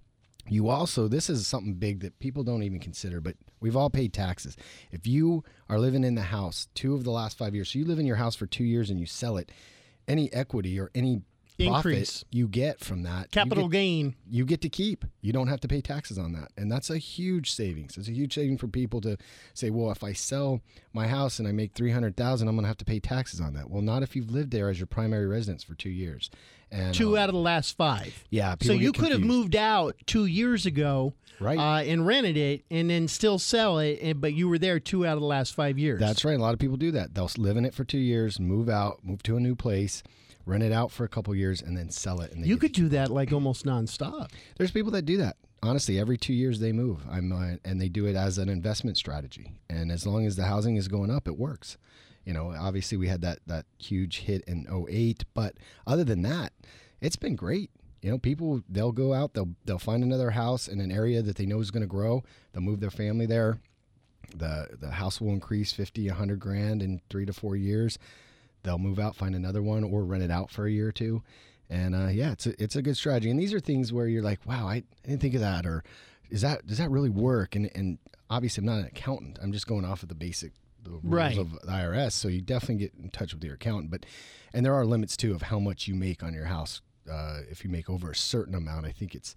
[0.49, 4.13] you also, this is something big that people don't even consider, but we've all paid
[4.13, 4.55] taxes.
[4.91, 7.85] If you are living in the house two of the last five years, so you
[7.85, 9.51] live in your house for two years and you sell it,
[10.07, 11.21] any equity or any
[11.65, 12.23] Increase.
[12.31, 14.15] you get from that you Capital get- gain.
[14.29, 15.05] you get to keep.
[15.21, 16.51] You don't have to pay taxes on that.
[16.55, 17.97] And that's a huge savings.
[17.97, 19.17] It's a huge saving for people to
[19.53, 20.61] say, well, if I sell
[20.93, 23.69] my house and I make 300,000, I'm going to have to pay taxes on that.
[23.69, 26.29] Well, not if you've lived there as your primary residence for 2 years.
[26.69, 28.25] And Two um, out of the last five.
[28.29, 31.57] Yeah, So you could have moved out two years ago, Right.
[31.57, 35.05] uh, and rented it, and then still sell it, and, but you were there two
[35.07, 35.99] out of the last five years.
[35.99, 36.37] That's right.
[36.37, 37.13] A lot of people do that.
[37.13, 40.03] They'll live in it for 2 years, move out, move to a new place,
[40.47, 42.87] rent it out for a couple years and then sell it and You could do
[42.89, 44.31] that like almost nonstop.
[44.57, 45.35] There's people that do that.
[45.61, 47.01] Honestly, every two years they move.
[47.09, 49.51] I'm uh, and they do it as an investment strategy.
[49.69, 51.77] And as long as the housing is going up, it works.
[52.23, 55.55] You know, obviously we had that that huge hit in 08, but
[55.85, 56.53] other than that,
[57.01, 57.71] it's been great.
[58.01, 61.35] You know, people they'll go out, they'll they'll find another house in an area that
[61.35, 62.23] they know is going to grow.
[62.53, 63.59] They'll move their family there.
[64.35, 67.97] The the house will increase 50, 100 grand in 3 to 4 years.
[68.67, 71.23] They'll move out, find another one or rent it out for a year or two.
[71.69, 73.29] And uh, yeah, it's a, it's a good strategy.
[73.31, 75.83] And these are things where you're like, wow, I, didn't think of that, or
[76.29, 77.55] is that does that really work?
[77.55, 77.97] And and
[78.29, 79.39] obviously, I'm not an accountant.
[79.41, 80.51] I'm just going off of the basic
[80.83, 81.37] the rules Right.
[81.37, 82.11] of the IRS.
[82.11, 83.89] So you definitely get in touch with your accountant.
[83.91, 84.05] But
[84.53, 86.81] and there are limits too of how much you make on your house.
[87.09, 89.33] Uh, if you make over a certain amount, I think it's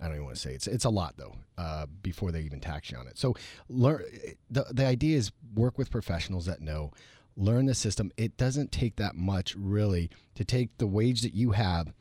[0.00, 1.34] I don't even want to say it's it's a lot though.
[1.58, 3.18] Uh, before they even tax you on it.
[3.18, 3.34] So
[3.68, 4.02] learn
[4.50, 6.92] the the idea is work with professionals that know.
[7.36, 8.12] Learn the system.
[8.16, 11.92] It doesn't take that much really to take the wage that you have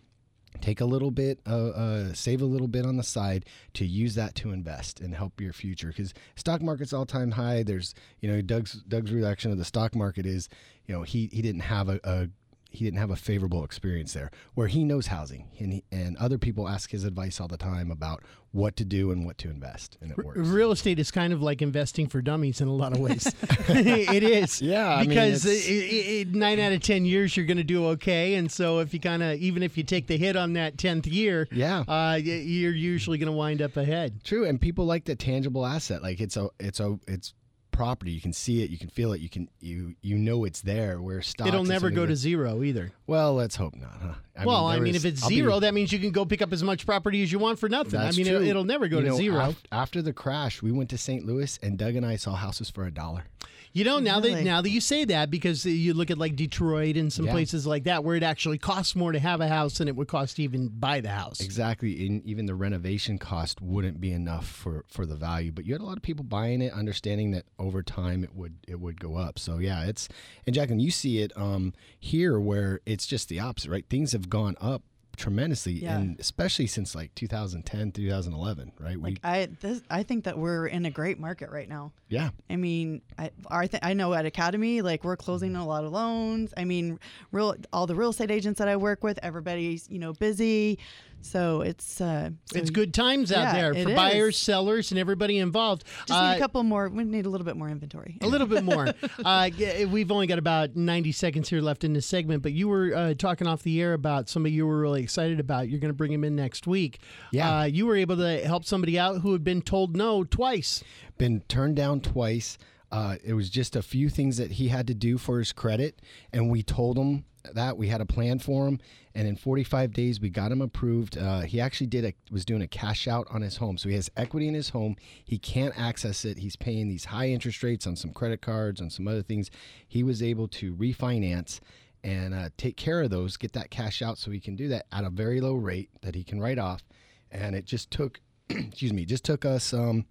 [0.62, 4.16] take a little bit uh, uh, save a little bit on the side to use
[4.16, 8.32] that to invest and help your future because stock market's all time high there's you
[8.32, 10.50] know doug's doug's reaction of the stock market is
[10.86, 12.28] you know he he didn't have a, a
[12.74, 16.38] he didn't have a favorable experience there where he knows housing and, he, and other
[16.38, 19.98] people ask his advice all the time about what to do and what to invest
[20.02, 22.92] and it works Real estate is kind of like investing for dummies in a lot
[22.92, 23.28] of ways.
[23.70, 24.62] it is.
[24.74, 27.58] Yeah, I mean, because it's- it, it, it- nine out of ten years you're going
[27.58, 30.36] to do okay, and so if you kind of even if you take the hit
[30.36, 31.82] on that tenth year, Yeah.
[31.88, 34.24] uh, you're usually going to wind up ahead.
[34.24, 36.02] True, and people like the tangible asset.
[36.02, 37.34] Like it's a, it's a, it's
[37.74, 38.12] property.
[38.12, 41.02] You can see it, you can feel it, you can, you, you know it's there.
[41.02, 42.94] Where stocks, It'll never go to zero either.
[43.08, 44.14] Well, let's hope not, huh?
[44.46, 46.42] well, I mean, is- if it's I'll be- zero, that means you can go pick
[46.42, 48.00] up as much property as you want for nothing.
[48.00, 49.50] I mean, it, will never go You to know, zero.
[49.50, 51.26] af- after the crash, we went to St.
[51.26, 53.26] Louis, and Doug and I saw houses for a dollar.
[53.74, 56.96] You know, now that now that you say that, because you look at like Detroit
[56.96, 57.32] and some Yeah.
[57.32, 60.08] places like that, where it actually costs more to have a house than it would
[60.08, 61.40] cost to even buy the house.
[61.42, 65.52] Exactly, and even the renovation cost wouldn't be enough for for the value.
[65.52, 68.58] But you had a lot of people buying it, understanding that over time it would
[68.68, 69.40] it would go up.
[69.40, 70.08] So yeah, it's
[70.46, 73.86] and Jacqueline, you see it um, here where it's just the opposite, right?
[73.90, 74.84] Things have gone up
[75.16, 75.98] tremendously, Yeah.
[75.98, 79.00] and especially since like 2010, 2011, right?
[79.02, 81.92] Like I, this, I think that we're in a great market right now.
[82.10, 82.30] Yeah.
[82.50, 85.92] I mean, I, I, th- I know at Academy, like we're closing a lot of
[85.92, 86.54] loans.
[86.58, 87.00] I mean,
[87.32, 90.80] real, all the real estate agents that I work with, everybody's you know busy,
[91.24, 93.96] so it's uh, so It's good times out Yeah, there for is.
[93.96, 95.84] buyers, sellers, and everybody involved.
[96.08, 96.90] Just need Uh, a couple more.
[96.90, 98.18] We need a little bit more inventory.
[98.22, 98.94] a little bit more.
[99.24, 99.50] Uh,
[99.90, 103.14] we've only got about 90 seconds here left in this segment, but you were uh,
[103.14, 105.70] talking off the air about somebody you were really excited about.
[105.70, 107.00] You're going to bring him in next week.
[107.32, 107.60] Yeah.
[107.60, 110.84] Uh, you were able to help somebody out who had been told no twice.
[111.18, 112.58] Been turned down twice.
[112.92, 116.00] Uh, it was just a few things that he had to do for his credit,
[116.32, 118.80] and we told him that we had a plan for him.
[119.16, 121.18] And in 45 days, we got him approved.
[121.18, 123.96] Uh, he actually did a was doing a cash out on his home, so he
[123.96, 124.96] has equity in his home.
[125.24, 126.40] He can't access it.
[126.40, 129.52] He's paying these high interest rates on some credit cards, on some other things.
[129.88, 131.60] He was able to refinance
[132.04, 134.88] and uh, take care of those, get that cash out, so he can do that
[134.92, 136.84] at a very low rate that he can write off.
[137.32, 138.20] And it just took,
[138.50, 140.06] excuse me, just took us um,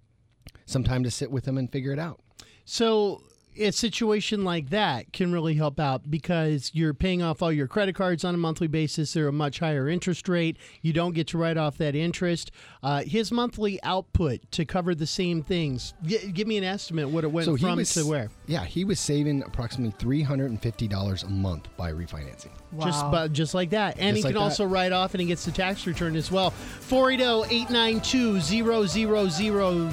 [0.64, 2.20] some time to sit with him and figure it out.
[2.64, 3.22] So
[3.56, 7.94] a situation like that can really help out because you're paying off all your credit
[7.94, 9.12] cards on a monthly basis.
[9.12, 10.56] They're a much higher interest rate.
[10.80, 12.50] You don't get to write off that interest.
[12.82, 15.94] Uh, his monthly output to cover the same things.
[16.04, 18.30] G- give me an estimate what it went so from was to where.
[18.46, 22.50] Yeah, he was saving approximately three hundred and fifty dollars a month by refinancing.
[22.80, 23.96] Just, but just like that.
[23.98, 24.44] And Just he like can that.
[24.50, 26.50] also write off and he gets the tax return as well.
[26.50, 29.92] 480 892 000000.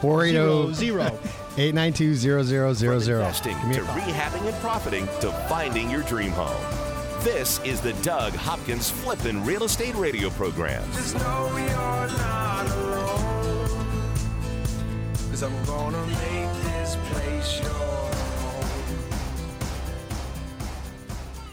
[0.00, 1.18] 480
[1.56, 3.10] 892 0000.
[3.20, 6.62] Investing to rehabbing and profiting to finding your dream home.
[7.24, 10.84] This is the Doug Hopkins Flippin' Real Estate Radio Program.
[10.92, 13.68] Just know you're not alone.
[15.30, 17.99] Cause I'm gonna make this place your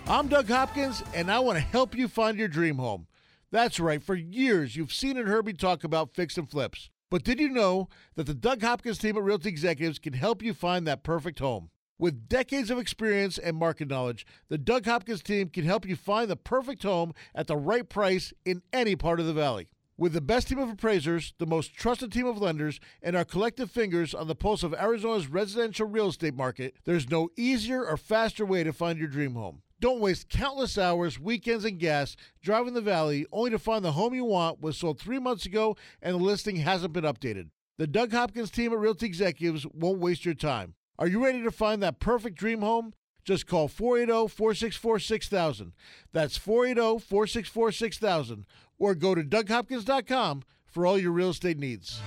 [0.10, 3.08] I'm Doug Hopkins, and I want to help you find your dream home.
[3.52, 6.90] That's right, for years you've seen and heard me talk about fix and flips.
[7.12, 10.54] But did you know that the Doug Hopkins team at Realty Executives can help you
[10.54, 11.72] find that perfect home?
[12.00, 16.32] With decades of experience and market knowledge, the Doug Hopkins team can help you find
[16.32, 19.68] the perfect home at the right price in any part of the valley.
[19.98, 23.70] With the best team of appraisers, the most trusted team of lenders, and our collective
[23.70, 28.46] fingers on the pulse of Arizona's residential real estate market, there's no easier or faster
[28.46, 29.64] way to find your dream home.
[29.80, 34.16] Don't waste countless hours, weekends, and gas driving the valley only to find the home
[34.16, 37.50] you want was sold three months ago and the listing hasn't been updated.
[37.78, 40.74] The Doug Hopkins team at Realty Executives won't waste your time.
[40.98, 42.94] Are you ready to find that perfect dream home?
[43.24, 45.74] Just call oh, 480 464 6000.
[46.12, 48.46] That's oh, 480 464 6000.
[48.80, 52.02] Or go to DougHopkins.com for all your real estate needs.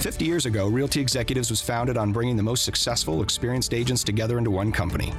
[0.00, 4.36] 50 years ago, Realty Executives was founded on bringing the most successful, experienced agents together
[4.36, 5.14] into one company.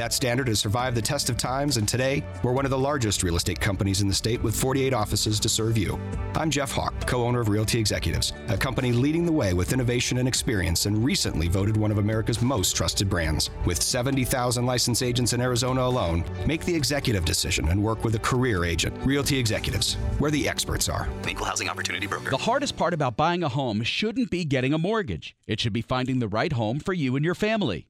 [0.00, 3.22] That standard has survived the test of times, and today, we're one of the largest
[3.22, 6.00] real estate companies in the state with 48 offices to serve you.
[6.36, 10.16] I'm Jeff Hawk, co owner of Realty Executives, a company leading the way with innovation
[10.16, 13.50] and experience, and recently voted one of America's most trusted brands.
[13.66, 18.20] With 70,000 licensed agents in Arizona alone, make the executive decision and work with a
[18.20, 18.96] career agent.
[19.04, 21.10] Realty Executives, where the experts are.
[21.28, 22.30] Equal Housing Opportunity Broker.
[22.30, 25.36] The hardest part about buying a home shouldn't be getting a mortgage.
[25.46, 27.89] It should be finding the right home for you and your family.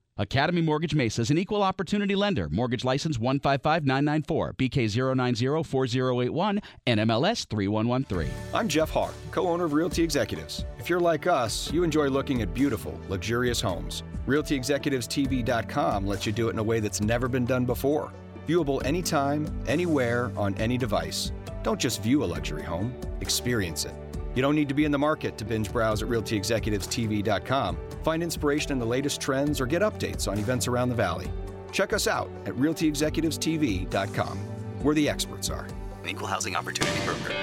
[0.17, 2.49] Academy Mortgage Mesa is an equal opportunity lender.
[2.49, 8.29] Mortgage license 155994, BK0904081, NMLS 3113.
[8.53, 10.65] I'm Jeff Hawk, co owner of Realty Executives.
[10.77, 14.03] If you're like us, you enjoy looking at beautiful, luxurious homes.
[14.27, 18.11] RealtyExecutivesTV.com lets you do it in a way that's never been done before.
[18.47, 21.31] Viewable anytime, anywhere, on any device.
[21.63, 23.93] Don't just view a luxury home, experience it.
[24.33, 27.77] You don't need to be in the market to binge browse at RealtyExecutivesTV.com.
[28.03, 31.29] Find inspiration in the latest trends or get updates on events around the valley.
[31.71, 34.37] Check us out at RealtyExecutivesTV.com,
[34.83, 35.67] where the experts are.
[36.03, 37.33] An Equal Housing Opportunity Broker.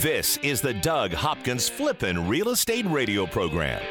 [0.00, 3.82] This is the Doug Hopkins Flippin' Real Estate Radio Program.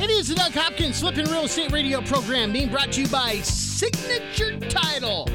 [0.00, 3.40] It is the Doug Hopkins Flipping Real Estate Radio program being brought to you by
[3.40, 5.26] Signature Title,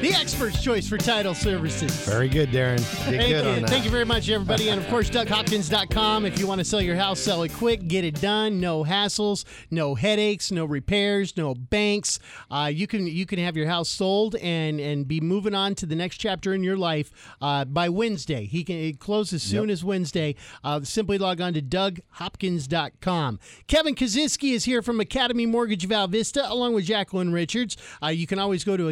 [0.00, 1.90] the expert's choice for title services.
[2.06, 2.76] Very good, Darren.
[2.76, 3.66] Did Thank good you.
[3.66, 4.68] Thank you very much, everybody.
[4.68, 6.26] And of course, DougHopkins.com.
[6.26, 8.60] If you want to sell your house, sell it quick, get it done.
[8.60, 12.18] No hassles, no headaches, no repairs, no banks.
[12.50, 15.86] Uh, you can you can have your house sold and and be moving on to
[15.86, 18.44] the next chapter in your life uh, by Wednesday.
[18.44, 19.72] He can it close as soon Yep.
[19.72, 20.34] as Wednesday.
[20.62, 23.40] Uh, simply log on to DougHopkins.com.
[23.66, 27.76] Kevin Kaziski is here from Academy Mortgage Val Vista, along with Jacqueline Richards.
[28.02, 28.88] Uh, you can always go to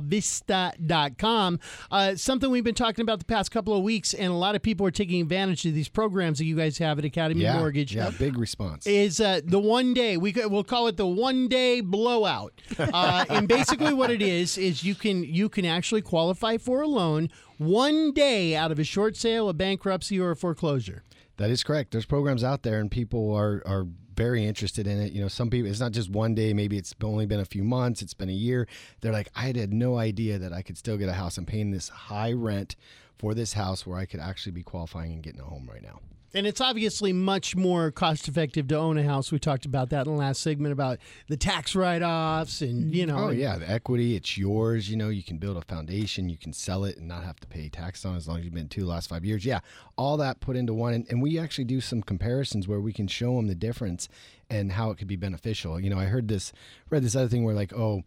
[0.00, 1.60] AcademyMortgageValVista.com.
[1.90, 4.62] Uh, something we've been talking about the past couple of weeks, and a lot of
[4.62, 7.94] people are taking advantage of these programs that you guys have at Academy yeah, Mortgage
[7.94, 8.86] Yeah, big response.
[8.86, 13.48] is uh, the one day we we'll call it the one day blowout uh, and
[13.48, 17.28] basically what it is is you can you can actually qualify for a loan
[17.58, 21.02] one day out of a short sale a bankruptcy or a foreclosure
[21.36, 21.92] That is correct.
[21.92, 23.86] There's programs out there, and people are are
[24.22, 25.12] very interested in it.
[25.12, 26.54] You know, some people it's not just one day.
[26.54, 28.02] Maybe it's only been a few months.
[28.02, 28.68] It's been a year.
[29.00, 31.38] They're like, I had no idea that I could still get a house.
[31.38, 32.76] I'm paying this high rent
[33.18, 36.00] for this house where I could actually be qualifying and getting a home right now.
[36.34, 40.06] And it's obviously much more cost effective to own a house we talked about that
[40.06, 42.94] in the last segment about the tax write-offs and mm-hmm.
[42.94, 44.90] you know Oh yeah, the equity, it's yours.
[44.90, 47.46] You know, you can build a foundation, you can sell it and not have to
[47.46, 49.44] pay tax on it as long as you've been two the last five years.
[49.44, 49.60] Yeah,
[49.96, 53.06] all that put into one, and, and we actually do some comparisons where we can
[53.06, 54.08] show them the difference
[54.50, 55.78] and how it could be beneficial.
[55.78, 56.52] You know, I heard this,
[56.90, 58.02] read this other thing where like, oh,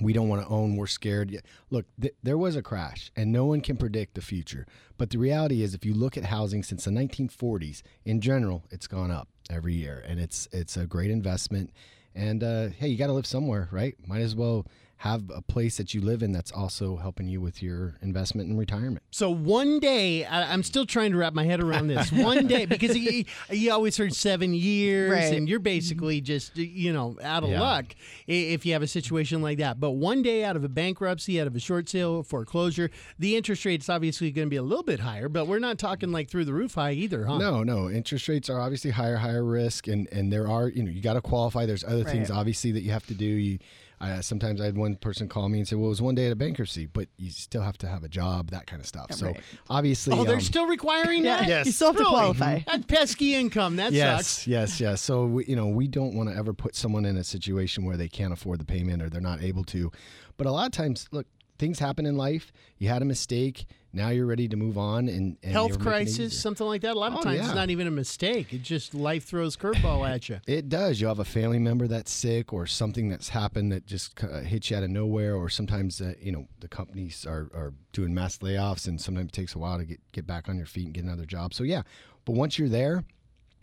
[0.00, 1.42] we don't want to own we're scared.
[1.70, 4.66] Look th- there was a crash and no one can predict the future.
[4.98, 8.86] But the reality is if you look at housing since the 1940s in general it's
[8.86, 11.70] gone up every year and it's it's a great investment.
[12.14, 13.94] And uh, hey you got to live somewhere right?
[14.06, 14.66] Might as well
[14.98, 18.58] have a place that you live in that's also helping you with your investment and
[18.58, 22.10] retirement So one day, I, I'm still trying to wrap my head around this.
[22.26, 25.34] One day, because you, you always heard seven years, Right.
[25.34, 27.60] and you're basically just you know out of Yeah.
[27.60, 27.94] luck
[28.26, 29.78] if you have a situation like that.
[29.78, 33.64] But one day, out of a bankruptcy, out of a short sale, foreclosure, the interest
[33.66, 36.46] rate's obviously going to be a little bit higher, but we're not talking like through
[36.46, 37.36] the roof high either, huh?
[37.38, 37.90] No, no.
[37.90, 41.14] Interest rates are obviously higher, higher risk, and and there are you know you got
[41.14, 41.66] to qualify.
[41.66, 43.26] There's other things obviously that you have to do.
[43.26, 43.58] You
[44.00, 46.26] uh, sometimes I had one person call me and say, "Well, it was one day
[46.26, 49.12] at a bankruptcy, but you still have to have a job, that kind of stuff."
[49.12, 49.40] So Right.
[49.70, 51.48] obviously, Oh, they're um, still requiring Yeah, that.
[51.48, 51.66] Yes.
[51.66, 52.12] you still have to Really?
[52.14, 52.60] qualify.
[52.66, 53.76] That pesky income.
[53.76, 54.46] That yes, sucks.
[54.46, 55.00] yes, yes.
[55.00, 57.96] So we, you know, we don't want to ever put someone in a situation where
[57.96, 59.90] they can't afford the payment or they're not able to.
[60.36, 61.26] But a lot of times, look,
[61.58, 62.52] things happen in life.
[62.78, 63.66] You had a mistake.
[63.92, 66.82] Now you're ready to move on, and, and Health you're making it crisis, something like
[66.82, 66.96] that.
[66.96, 67.46] A lot of Oh, times yeah.
[67.46, 68.52] it's not even a mistake.
[68.52, 70.38] It just life throws curveball at you.
[70.46, 71.00] It does.
[71.00, 74.70] You have a family member that's sick, or something that's happened that just uh, hits
[74.70, 78.36] you out of nowhere, or sometimes uh, you know the companies are, are doing mass
[78.38, 80.94] layoffs, and sometimes it takes a while to get get back on your feet and
[80.94, 81.54] get another job.
[81.54, 81.80] So yeah,
[82.26, 83.02] but once you're there,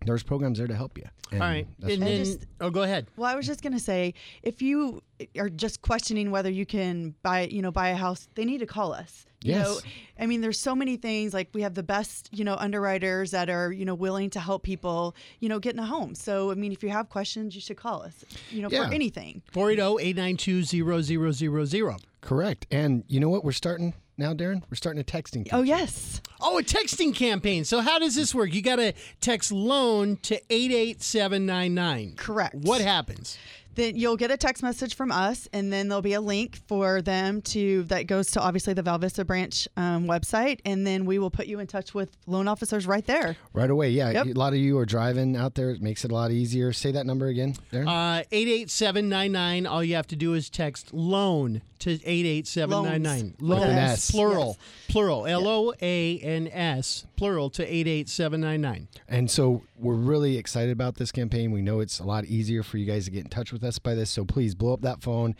[0.05, 1.05] there's programs there to help you.
[1.33, 3.07] All right, that's and then just- oh, go ahead.
[3.17, 5.01] Well, I was just gonna say, if you
[5.37, 8.65] are just questioning whether you can buy, you know, buy a house, they need to
[8.67, 9.25] call us.
[9.41, 9.81] You know, Yes.
[10.19, 11.33] I mean, there's so many things.
[11.33, 14.63] Like we have the best, you know, underwriters that are, you know, willing to help
[14.63, 16.15] people, you know, get in a home.
[16.15, 18.23] So, I mean, if you have questions, you should call us.
[18.51, 18.87] You know, Yeah.
[18.87, 19.41] for anything.
[19.51, 21.99] 480-892-0000.
[22.21, 22.65] correct.
[22.71, 23.43] And you know what?
[23.43, 24.61] We're starting now, Darren.
[24.69, 25.47] We're starting a texting.
[25.47, 25.59] Oh, campaign.
[25.59, 26.21] Oh yes.
[26.41, 27.63] Oh, a texting campaign.
[27.65, 28.53] So how does this work?
[28.53, 32.15] You got to text loan to 88799.
[32.17, 32.55] Correct.
[32.55, 33.37] What happens?
[33.75, 37.01] Then you'll get a text message from us, and then there'll be a link for
[37.01, 41.19] them to that goes to obviously the Val Vista branch um, website, and then we
[41.19, 43.35] will put you in touch with loan officers right there.
[43.53, 43.89] Right away.
[43.89, 44.11] Yeah.
[44.11, 44.25] Yep.
[44.27, 45.71] A lot of you are driving out there.
[45.71, 46.73] It makes it a lot easier.
[46.73, 47.87] Say that number again, Darren.
[47.87, 49.65] Uh, 88799.
[49.65, 53.35] All you have to do is text loan to 88799.
[53.39, 53.41] Loans.
[53.41, 54.11] With an Loans, S.
[54.11, 54.57] plural.
[54.87, 55.27] Plural.
[55.27, 58.87] L O A N S, plural to 88799.
[59.07, 61.51] And so we're really excited about this campaign.
[61.51, 63.79] We know it's a lot easier for you guys to get in touch with us
[63.79, 64.09] by this.
[64.09, 65.35] So please blow up that phone,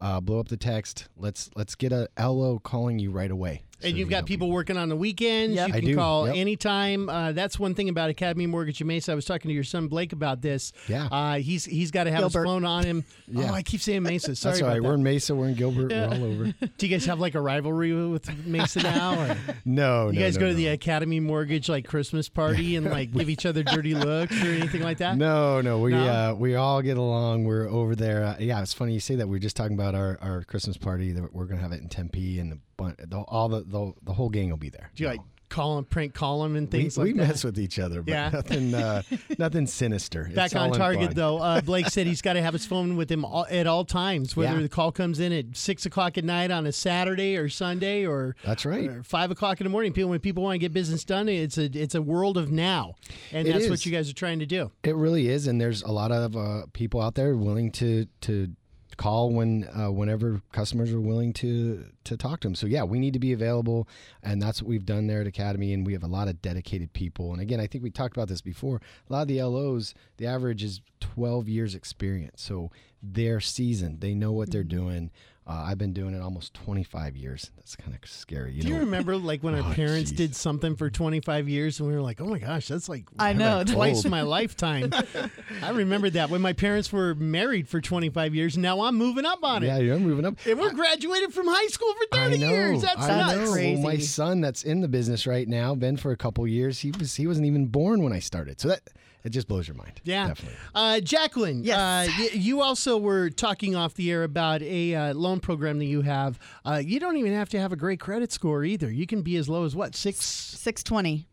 [0.00, 1.08] uh, blow up the text.
[1.16, 3.62] Let's let's get a LO calling you right away.
[3.80, 5.54] So And we you've can got help people working on the weekends.
[5.54, 5.68] Yep.
[5.68, 6.36] You I can do, call yep.
[6.36, 7.08] anytime.
[7.08, 9.12] Uh, that's one thing about Academy Mortgage in Mesa.
[9.12, 10.72] I was talking to your son Blake about this.
[10.88, 11.06] Yeah.
[11.06, 12.38] Uh, he's he's got to have Gilbert.
[12.40, 13.04] his phone on him.
[13.30, 13.50] Yeah.
[13.50, 14.34] Oh, I keep saying Mesa.
[14.34, 14.82] Sorry That's all about right.
[14.82, 14.88] that.
[14.88, 15.34] We're in Mesa.
[15.34, 15.92] We're in Gilbert.
[15.92, 16.44] We're all over.
[16.78, 19.20] Do you guys have like a rivalry with Mesa now?
[19.20, 22.86] Or No, you no, guys no, go to the Academy Mortgage like Christmas party and
[22.86, 25.18] like give each other dirty looks or anything like that?
[25.18, 26.06] No, no, we No?
[26.08, 27.44] Uh, we all get along.
[27.44, 28.24] We're over there.
[28.24, 29.28] Uh, yeah, it's funny you say that.
[29.28, 31.88] We are just talking about our, our Christmas party that we're gonna have it in
[31.90, 34.90] Tempe, and the, bun- the all the, the the whole gang will be there.
[34.94, 35.20] Do you like
[35.50, 37.28] call him, prank call him, and things we like that.
[37.28, 38.28] mess with each other, but Yeah.
[38.28, 39.00] nothing, uh,
[39.38, 40.26] nothing sinister.
[40.26, 41.38] It's Back all on target though.
[41.38, 44.36] Uh, Blake said he's got to have his phone with him all, at all times,
[44.36, 44.60] whether Yeah.
[44.60, 48.36] the call comes in at six o'clock at night on a Saturday or Sunday or
[48.44, 48.88] That's right.
[48.90, 49.94] or five o'clock in the morning.
[49.94, 52.96] People when people want to get business done, it's a it's a world of now,
[53.32, 53.70] and It that's is.
[53.70, 54.70] what you guys are trying to do.
[54.84, 58.50] It really is, and there's a lot of uh, people out there willing to to
[58.98, 62.54] call when uh, whenever customers are willing to to talk to them.
[62.54, 63.88] So yeah, we need to be available,
[64.22, 65.72] and that's what we've done there at Academy.
[65.72, 67.32] And we have a lot of dedicated people.
[67.32, 68.82] And again, I think we talked about this before.
[69.08, 72.70] A lot of the LOs, the average is 12 years experience, so
[73.02, 74.00] they're seasoned.
[74.00, 74.68] They know what they're Mm-hmm.
[74.86, 75.10] doing.
[75.50, 77.50] Uh, I've been doing it almost 25 years.
[77.56, 78.52] That's kind of scary.
[78.52, 80.16] You Do know, you remember like when our Oh, parents jeez.
[80.16, 83.32] did something for 25 years and we were like, oh my gosh, that's like I
[83.32, 83.64] know.
[83.66, 84.92] twice my lifetime.
[85.62, 88.56] I remember that when my parents were married for 25 years.
[88.56, 89.68] and Now I'm moving up on it.
[89.68, 90.34] Yeah, you're moving up.
[90.44, 92.50] And we're graduated from high school for I 30 know.
[92.50, 92.82] years.
[92.82, 93.34] That's I nuts.
[93.36, 93.42] know.
[93.44, 93.82] Well, Crazy.
[93.82, 96.80] my son, that's in the business right now, been for a couple years.
[96.80, 98.60] He was he wasn't even born when I started.
[98.60, 98.82] So that
[99.28, 100.00] it just blows your mind.
[100.04, 100.28] Yeah.
[100.28, 100.58] definitely.
[100.74, 101.76] Uh, Jacqueline, Yes.
[101.78, 105.84] uh, y- you also were talking off the air about a uh, loan program that
[105.84, 106.38] you have.
[106.64, 108.90] Uh, you don't even have to have a great credit score either.
[108.90, 110.16] You can be as low as what, six?
[110.24, 111.26] 620.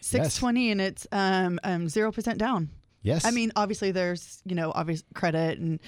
[0.00, 2.68] 620 and it's um um 0% down.
[3.02, 3.24] Yes.
[3.24, 5.78] I mean, obviously there's, you know, obvious credit and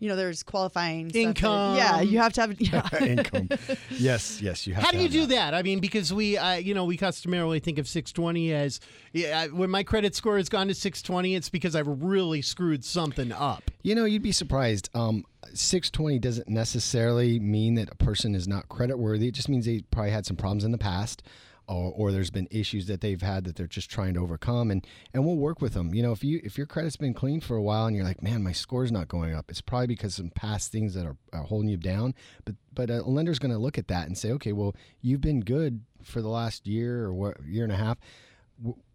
[0.00, 1.76] you know, there's qualifying stuff that- Income.
[1.76, 2.88] yeah, you have to have yeah.
[3.04, 3.48] income.
[3.90, 4.66] Yes, yes.
[4.66, 4.84] You have.
[4.84, 5.54] How to do you have do that?
[5.54, 8.80] I mean, because we, uh, you know, we customarily think of 620 as
[9.12, 12.84] yeah, I- when my credit score has gone to 620, it's because I've really screwed
[12.84, 13.70] something up.
[13.82, 14.88] You know, you'd be surprised.
[14.94, 15.24] Um,
[15.54, 19.28] 620 doesn't necessarily mean that a person is not credit worthy.
[19.28, 21.22] It just means they probably had some problems in the past.
[21.68, 24.86] Or, or there's been issues that they've had that they're just trying to overcome and
[25.12, 27.56] and we'll work with them you know if you if your credit's been clean for
[27.56, 30.30] a while and you're like man my score's not going up it's probably because some
[30.30, 32.14] past things that are, are holding you down
[32.46, 35.40] but but a lender's going to look at that and say okay well you've been
[35.40, 37.98] good for the last year or what year and a half.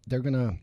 [0.06, 0.56] They're going to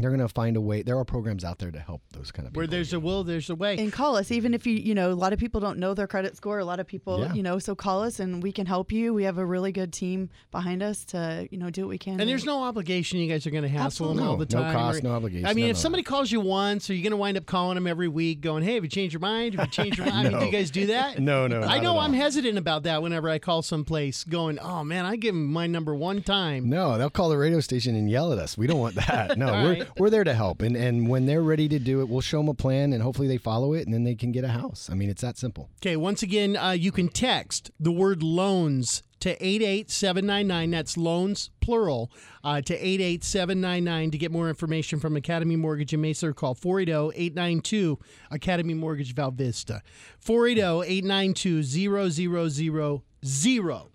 [0.00, 2.46] they're going to find a way there are programs out there to help those kind
[2.46, 3.76] of people Where there's a will, there's a way.
[3.78, 6.06] And call us, even if you, you know, a lot of people don't know their
[6.06, 6.58] credit score.
[6.58, 7.32] A lot of people, Yeah.
[7.34, 9.12] you know, so call us and we can help you.
[9.14, 12.20] We have a really good team behind us to, you know, do what we can.
[12.20, 13.18] And there's no obligation.
[13.18, 14.28] You guys are going to hassle them Absolutely.
[14.28, 16.30] all the No, no cost, or- no obligation, I mean, none if of somebody calls
[16.32, 18.84] you once, are you going to wind up calling them every week, going, "Hey, have
[18.84, 19.54] you changed your mind?
[19.54, 21.18] Have you changed your mind?" I mean, do you guys do that?
[21.28, 25.04] No, no, I know I'm hesitant about that whenever I call someplace, going, "Oh man,
[25.04, 28.32] I give them my number one time." No, they'll call the radio station and yell
[28.32, 28.56] at us.
[28.56, 29.36] We don't want that.
[29.36, 29.87] No, we're right.
[29.98, 32.48] we're there to help, and and when they're ready to do it, we'll show them
[32.48, 34.88] a plan, and hopefully they follow it, and then they can get a house.
[34.90, 35.70] I mean, it's that simple.
[35.80, 40.70] Okay, once again, uh, you can text the word loans to 88799.
[40.70, 42.10] That's loans, plural,
[42.44, 47.98] uh, to 88799 to get more information from Academy Mortgage in Mesa call 480 892
[48.30, 49.82] Academy Mortgage Val Vista.
[50.20, 53.02] 480 892 0000.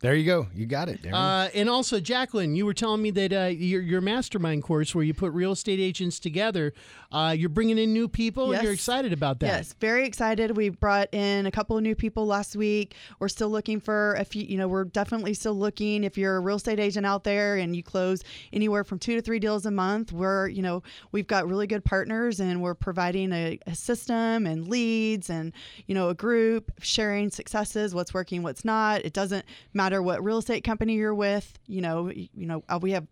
[0.01, 0.47] There you go.
[0.53, 4.01] You got it, Uh, and also, Jacqueline, you were telling me that uh, your, your
[4.01, 6.73] mastermind course where you put real estate agents together,
[7.13, 8.63] uh, you're bringing in new people and Yes.
[8.63, 9.45] you're excited about that.
[9.47, 10.57] Yes, very excited.
[10.57, 12.95] We brought in a couple of new people last week.
[13.19, 16.03] We're still looking for a few, you know, we're definitely still looking.
[16.03, 19.21] If you're a real estate agent out there and you close anywhere from two to
[19.21, 23.31] three deals a month, we're, you know, we've got really good partners and we're providing
[23.31, 25.53] a, a system and leads and,
[25.85, 29.05] you know, a group sharing successes, what's working, what's not.
[29.05, 31.59] It doesn't matter what real estate company you're with.
[31.67, 33.05] You know, you know, uh, we have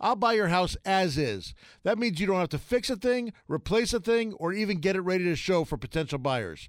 [0.00, 1.52] I'll buy your house as is.
[1.82, 4.94] That means you don't have to fix a thing, replace a thing, or even get
[4.94, 6.68] it ready to show for potential buyers.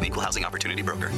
[0.00, 1.10] Equal Housing Opportunity Broker.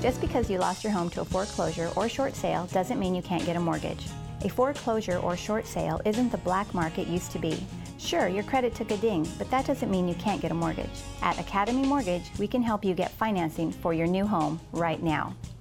[0.00, 3.22] Just because you lost your home to a foreclosure or short sale doesn't mean you
[3.22, 4.06] can't get a mortgage.
[4.42, 7.64] A foreclosure or short sale isn't the black market used to be.
[7.98, 10.90] Sure, your credit took a ding, but that doesn't mean you can't get a mortgage.
[11.22, 15.36] At Academy Mortgage, we can help you get financing for your new home right now.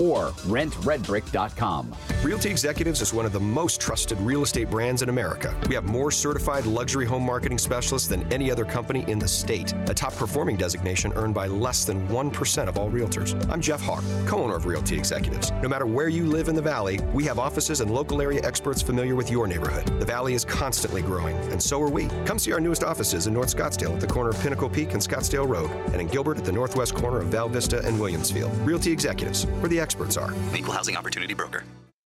[0.00, 1.94] or rentredbrick.com.
[2.22, 5.54] Realty Executives is one of the most trusted real estate brands in America.
[5.68, 9.72] We have more certified luxury home marketing specialists than any other company in the state,
[9.88, 13.34] a top performing designation earned by less than 1% of all realtors.
[13.50, 15.52] I'm Jeff Hawk, co owner of Realty Executives.
[15.62, 18.82] No matter where you live in the Valley, we have offices and local area experts
[18.82, 19.86] familiar with your neighborhood.
[19.98, 22.08] The Valley is constantly growing, and so are we.
[22.24, 25.02] Come see our newest offices in North Scottsdale at the corner of Pinnacle Peak and
[25.02, 28.52] Scottsdale Road, and in Gilbert at the northwest corner of Val Vista and Williamsfield.
[28.66, 30.32] Realty Executives, where the experts are.
[30.56, 31.62] Equal Housing Opportunity Broker.